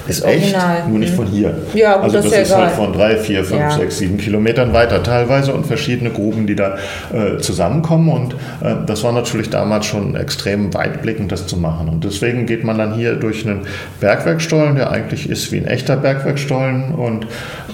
[0.06, 0.56] ist, echt,
[0.88, 1.16] nur nicht mhm.
[1.16, 1.54] von hier.
[1.74, 3.70] Ja, gut, also das, das ist, ist halt von drei, vier, fünf, ja.
[3.70, 6.76] sechs, sieben Kilometern weiter teilweise und verschiedene Gruben, die da
[7.12, 8.08] äh, zusammenkommen.
[8.08, 11.88] Und äh, das war natürlich damals schon extrem weitblickend, das zu machen.
[11.88, 13.62] Und deswegen geht man dann hier durch einen
[14.00, 17.26] Bergwerkstollen, der eigentlich ist wie ein echter Bergwerkstollen und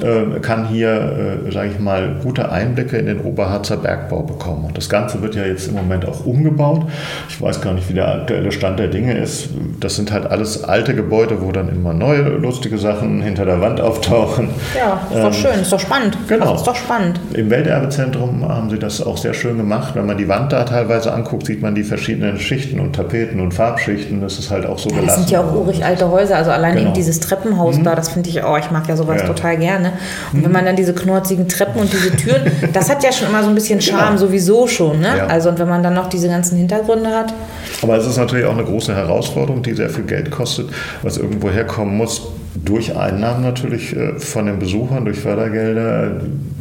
[0.02, 4.66] äh, kann hier, äh, sage ich mal, gute Einblicke in den Oberharzer Bergbau bekommen.
[4.66, 6.86] Und das Ganze wird ja jetzt im Moment auch umgebaut.
[7.28, 9.48] Ich weiß gar nicht, wie der aktuelle Stand der Dinge ist.
[9.80, 13.80] Das sind halt alles alte Gebäude, wo dann immer neue lustige Sachen hinter der Wand
[13.80, 14.50] auftauchen.
[14.76, 16.16] Ja, ist doch ähm, schön, ist doch spannend.
[16.28, 16.54] Genau.
[16.54, 17.20] ist doch spannend.
[17.34, 19.94] Im Welterbezentrum haben sie das auch sehr schön gemacht.
[19.94, 23.52] Wenn man die Wand da teilweise anguckt, sieht man die verschiedenen Schichten und Tapeten und
[23.52, 24.20] Farbschichten.
[24.20, 25.06] Das ist halt auch so ja, gelassen.
[25.06, 26.36] Das sind ja auch urig alte Häuser.
[26.36, 26.86] Also allein genau.
[26.86, 27.84] eben dieses Treppenhaus mhm.
[27.84, 29.26] da, das finde ich, oh, ich mag ja sowas ja.
[29.26, 29.92] total gerne.
[30.32, 30.44] Und mhm.
[30.44, 33.48] wenn man dann diese knorzigen Treppen und diese Türen, das hat ja schon immer so
[33.48, 34.18] ein bisschen Charme genau.
[34.18, 34.97] sowieso schon.
[35.00, 35.16] Ne?
[35.16, 35.26] Ja.
[35.26, 37.32] Also und wenn man dann noch diese ganzen Hintergründe hat.
[37.82, 40.70] Aber es ist natürlich auch eine große Herausforderung, die sehr viel Geld kostet,
[41.02, 42.28] was irgendwo herkommen muss
[42.64, 46.20] durch Einnahmen natürlich äh, von den Besuchern, durch Fördergelder.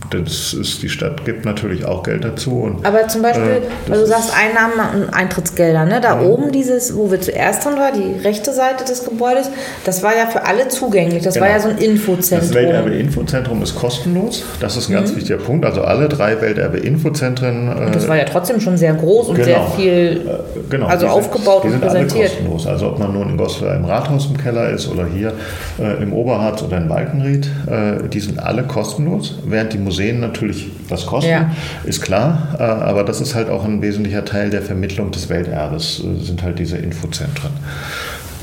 [0.10, 2.62] Das ist, die Stadt gibt natürlich auch Geld dazu.
[2.62, 6.00] Und, Aber zum Beispiel, äh, weil du sagst Einnahmen und Eintrittsgelder, ne?
[6.00, 6.28] da mhm.
[6.28, 9.50] oben dieses, wo wir zuerst drin waren, die rechte Seite des Gebäudes,
[9.84, 11.24] das war ja für alle zugänglich.
[11.24, 11.46] Das genau.
[11.46, 12.50] war ja so ein Infozentrum.
[12.50, 14.46] Das Welterbe-Infozentrum ist kostenlos.
[14.62, 15.18] Das ist ein ganz mhm.
[15.18, 15.66] wichtiger Punkt.
[15.66, 17.68] Also alle drei Welterbe-Infozentren.
[17.68, 19.48] Äh, das war ja trotzdem schon sehr groß und genau.
[19.48, 20.88] sehr viel äh, genau.
[20.88, 22.14] also aufgebaut sind, und präsentiert.
[22.16, 22.68] Alle kostenlos.
[22.68, 25.34] Also ob man nun in Goslar im Rathaus im Keller ist oder hier
[25.80, 30.70] äh, im Oberharz oder in Walkenried, äh, die sind alle kostenlos, während die Museen natürlich
[30.90, 31.52] was kosten, ja.
[31.84, 32.56] ist klar.
[32.60, 36.44] Äh, aber das ist halt auch ein wesentlicher Teil der Vermittlung des Welterbes, äh, sind
[36.44, 37.52] halt diese Infozentren.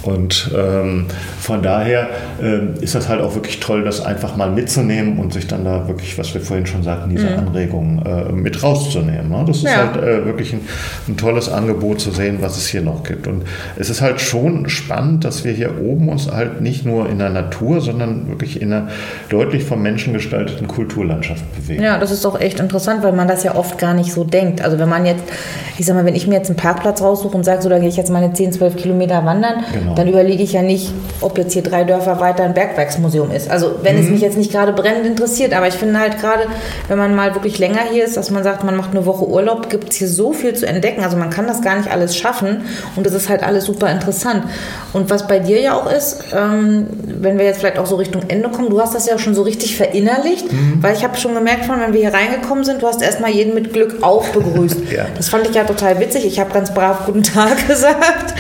[0.05, 1.07] Und ähm,
[1.41, 2.09] von daher
[2.43, 5.89] äh, ist das halt auch wirklich toll, das einfach mal mitzunehmen und sich dann da
[5.89, 7.39] wirklich, was wir vorhin schon sagten, diese mhm.
[7.39, 9.31] Anregungen äh, mit rauszunehmen.
[9.31, 9.45] Ne?
[9.47, 9.77] Das ist ja.
[9.77, 10.61] halt äh, wirklich ein,
[11.09, 13.27] ein, tolles Angebot zu sehen, was es hier noch gibt.
[13.27, 13.45] Und
[13.77, 17.31] es ist halt schon spannend, dass wir hier oben uns halt nicht nur in der
[17.31, 18.89] Natur, sondern wirklich in einer
[19.31, 21.83] deutlich vom Menschen gestalteten Kulturlandschaft bewegen.
[21.83, 24.61] Ja, das ist auch echt interessant, weil man das ja oft gar nicht so denkt.
[24.61, 25.25] Also wenn man jetzt,
[25.79, 27.89] ich sag mal, wenn ich mir jetzt einen Parkplatz raussuche und sage, so da gehe
[27.89, 30.05] ich jetzt meine 10, 12 Kilometer wandern, genau Genau.
[30.05, 33.51] Dann überlege ich ja nicht, ob jetzt hier drei Dörfer weiter ein Bergwerksmuseum ist.
[33.51, 34.03] Also wenn mhm.
[34.03, 36.45] es mich jetzt nicht gerade brennend interessiert, aber ich finde halt gerade,
[36.89, 39.71] wenn man mal wirklich länger hier ist, dass man sagt, man macht eine Woche Urlaub,
[39.71, 41.03] gibt es hier so viel zu entdecken.
[41.03, 42.63] Also man kann das gar nicht alles schaffen
[42.97, 44.45] und das ist halt alles super interessant.
[44.93, 48.23] Und was bei dir ja auch ist, ähm, wenn wir jetzt vielleicht auch so Richtung
[48.29, 50.83] Ende kommen, du hast das ja schon so richtig verinnerlicht, mhm.
[50.83, 53.55] weil ich habe schon gemerkt, von wenn wir hier reingekommen sind, du hast erstmal jeden
[53.55, 54.77] mit Glück auf begrüßt.
[54.95, 55.07] ja.
[55.17, 56.25] Das fand ich ja total witzig.
[56.27, 58.35] Ich habe ganz brav guten Tag gesagt.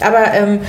[0.00, 0.60] Aber ähm,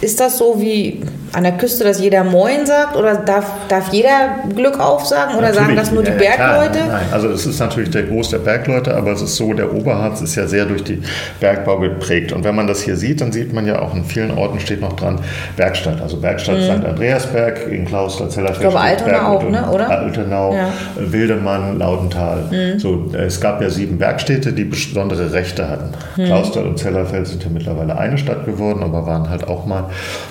[0.00, 1.00] ist das so wie
[1.34, 2.96] an der Küste, dass jeder Moin sagt?
[2.96, 5.34] Oder darf, darf jeder Glück aufsagen?
[5.34, 6.78] Oder natürlich, sagen das nur die Bergleute?
[6.78, 9.72] Klar, nein, also es ist natürlich der Groß der Bergleute, aber es ist so, der
[9.74, 11.02] Oberharz ist ja sehr durch die
[11.40, 12.32] Bergbau geprägt.
[12.32, 14.80] Und wenn man das hier sieht, dann sieht man ja auch in vielen Orten steht
[14.80, 15.18] noch dran
[15.56, 16.00] Bergstadt.
[16.00, 16.62] Also Bergstadt mhm.
[16.62, 16.84] St.
[16.84, 18.56] Andreasberg, in Klausthal, Zellerfeld.
[18.56, 19.70] Ich glaube Altenau auch, ne?
[19.70, 19.90] oder?
[19.90, 20.68] Altenau, ja.
[20.96, 22.44] Wildemann, Laudental.
[22.50, 22.78] Mhm.
[22.78, 25.90] So, es gab ja sieben Bergstädte, die besondere Rechte hatten.
[26.16, 26.26] Mhm.
[26.26, 29.84] Klausthal und Zellerfeld sind ja mittlerweile eine Stadt geworden, aber waren halt auch mal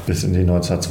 [0.06, 0.44] bis in die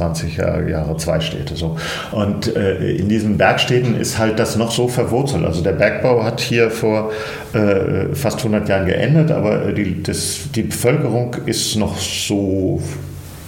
[0.03, 1.57] 1920er Jahre zwei Städte.
[1.57, 1.76] So.
[2.12, 5.44] Und äh, in diesen Bergstädten ist halt das noch so verwurzelt.
[5.44, 7.12] Also der Bergbau hat hier vor
[7.53, 12.80] äh, fast 100 Jahren geendet, aber die, das, die Bevölkerung ist noch so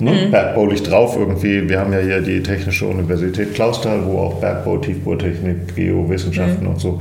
[0.05, 0.27] ne?
[0.27, 0.31] mhm.
[0.31, 1.69] bergbaulich drauf irgendwie.
[1.69, 6.71] Wir haben ja hier die Technische Universität Clausthal, wo auch Bergbau, Tiefbautechnik, Geowissenschaften mhm.
[6.71, 7.01] und so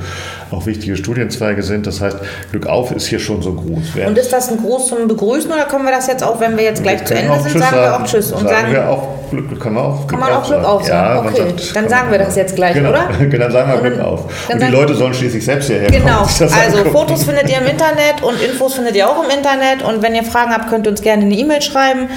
[0.51, 1.87] auch wichtige Studienzweige sind.
[1.87, 2.17] Das heißt,
[2.51, 4.07] Glück auf ist hier schon so groß.
[4.07, 6.63] Und ist das ein Gruß zum Begrüßen oder können wir das jetzt auch, wenn wir
[6.63, 9.07] jetzt gleich wir zu Ende sind, sagen wir auch Tschüss und sagen, sagen wir auch
[9.29, 11.25] Glück, können wir auch Glück kann man auch Glück auf sagen.
[11.25, 13.09] Ja, okay, sagt, dann sagen wir das jetzt gleich, genau, oder?
[13.19, 14.49] Genau, dann sagen wir Glück auf.
[14.51, 16.03] Und die Leute sollen schließlich selbst hierher kommen.
[16.03, 16.21] Genau,
[16.63, 16.89] also.
[16.91, 20.23] Fotos findet ihr im Internet und Infos findet ihr auch im Internet und wenn ihr
[20.23, 22.09] Fragen habt, könnt ihr uns gerne eine E-Mail schreiben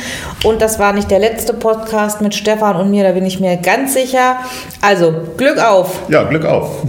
[0.46, 3.56] und das war nicht der letzte Podcast mit Stefan und mir, da bin ich mir
[3.56, 4.38] ganz sicher.
[4.80, 6.08] Also, Glück auf!
[6.08, 6.82] Ja, Glück auf!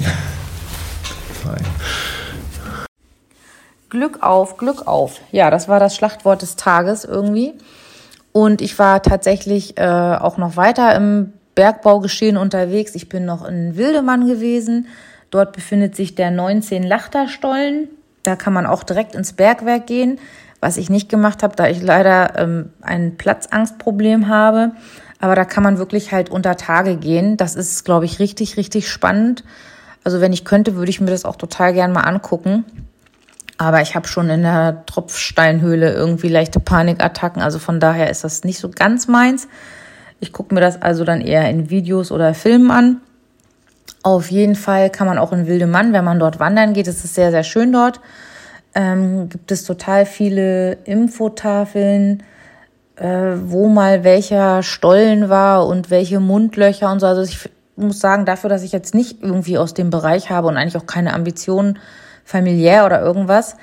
[3.90, 5.22] Glück auf, Glück auf.
[5.32, 7.54] Ja, das war das Schlachtwort des Tages irgendwie.
[8.32, 12.94] Und ich war tatsächlich äh, auch noch weiter im Bergbaugeschehen unterwegs.
[12.94, 14.88] Ich bin noch in Wildemann gewesen.
[15.32, 17.88] Dort befindet sich der 19 Lachterstollen.
[18.22, 20.20] Da kann man auch direkt ins Bergwerk gehen,
[20.60, 24.72] was ich nicht gemacht habe, da ich leider ähm, ein Platzangstproblem habe.
[25.20, 27.38] Aber da kann man wirklich halt unter Tage gehen.
[27.38, 29.44] Das ist, glaube ich, richtig, richtig spannend.
[30.04, 32.66] Also wenn ich könnte, würde ich mir das auch total gern mal angucken.
[33.58, 37.42] Aber ich habe schon in der Tropfsteinhöhle irgendwie leichte Panikattacken.
[37.42, 39.48] Also von daher ist das nicht so ganz meins.
[40.20, 43.02] Ich gucke mir das also dann eher in Videos oder Filmen an.
[44.04, 47.16] Auf jeden Fall kann man auch in Wildemann, wenn man dort wandern geht, es ist
[47.16, 48.00] sehr, sehr schön dort,
[48.78, 52.22] ähm, gibt es total viele Infotafeln,
[52.96, 57.08] äh, wo mal welcher Stollen war und welche Mundlöcher und so.
[57.08, 60.58] Also ich muss sagen, dafür, dass ich jetzt nicht irgendwie aus dem Bereich habe und
[60.58, 61.80] eigentlich auch keine Ambitionen
[62.24, 63.56] familiär oder irgendwas,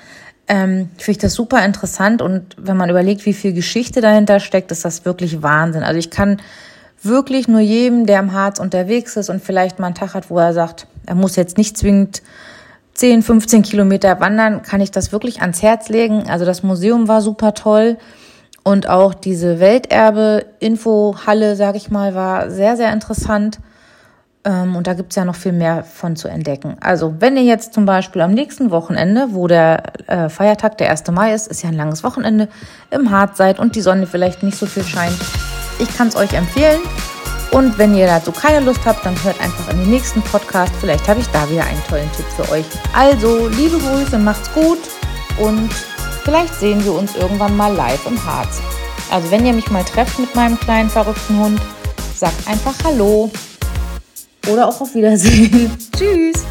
[0.49, 4.69] ähm, finde ich das super interessant und wenn man überlegt, wie viel Geschichte dahinter steckt,
[4.71, 5.83] ist das wirklich Wahnsinn.
[5.83, 6.41] Also ich kann
[7.01, 10.37] wirklich nur jedem, der im Harz unterwegs ist und vielleicht mal einen Tag hat, wo
[10.39, 12.21] er sagt, er muss jetzt nicht zwingend
[12.95, 16.29] 10, 15 Kilometer wandern, kann ich das wirklich ans Herz legen.
[16.29, 17.97] Also das Museum war super toll
[18.63, 23.59] und auch diese Welterbe-Infohalle, sag ich mal, war sehr, sehr interessant.
[24.43, 26.77] Ähm, und da gibt's ja noch viel mehr von zu entdecken.
[26.79, 31.11] Also, wenn ihr jetzt zum Beispiel am nächsten Wochenende, wo der äh, Feiertag der 1.
[31.11, 32.47] Mai ist, ist ja ein langes Wochenende,
[32.89, 35.17] im Harz seid und die Sonne vielleicht nicht so viel scheint,
[35.77, 36.79] ich kann es euch empfehlen.
[37.55, 40.73] Und wenn ihr dazu keine Lust habt, dann hört einfach in den nächsten Podcast.
[40.81, 42.65] Vielleicht habe ich da wieder einen tollen Tipp für euch.
[42.91, 44.79] Also, liebe Grüße, macht's gut
[45.39, 45.69] und
[46.25, 48.59] vielleicht sehen wir uns irgendwann mal live im Harz.
[49.09, 51.61] Also, wenn ihr mich mal trefft mit meinem kleinen verrückten Hund,
[52.13, 53.31] sagt einfach Hallo
[54.49, 55.71] oder auch auf Wiedersehen.
[55.97, 56.43] Tschüss.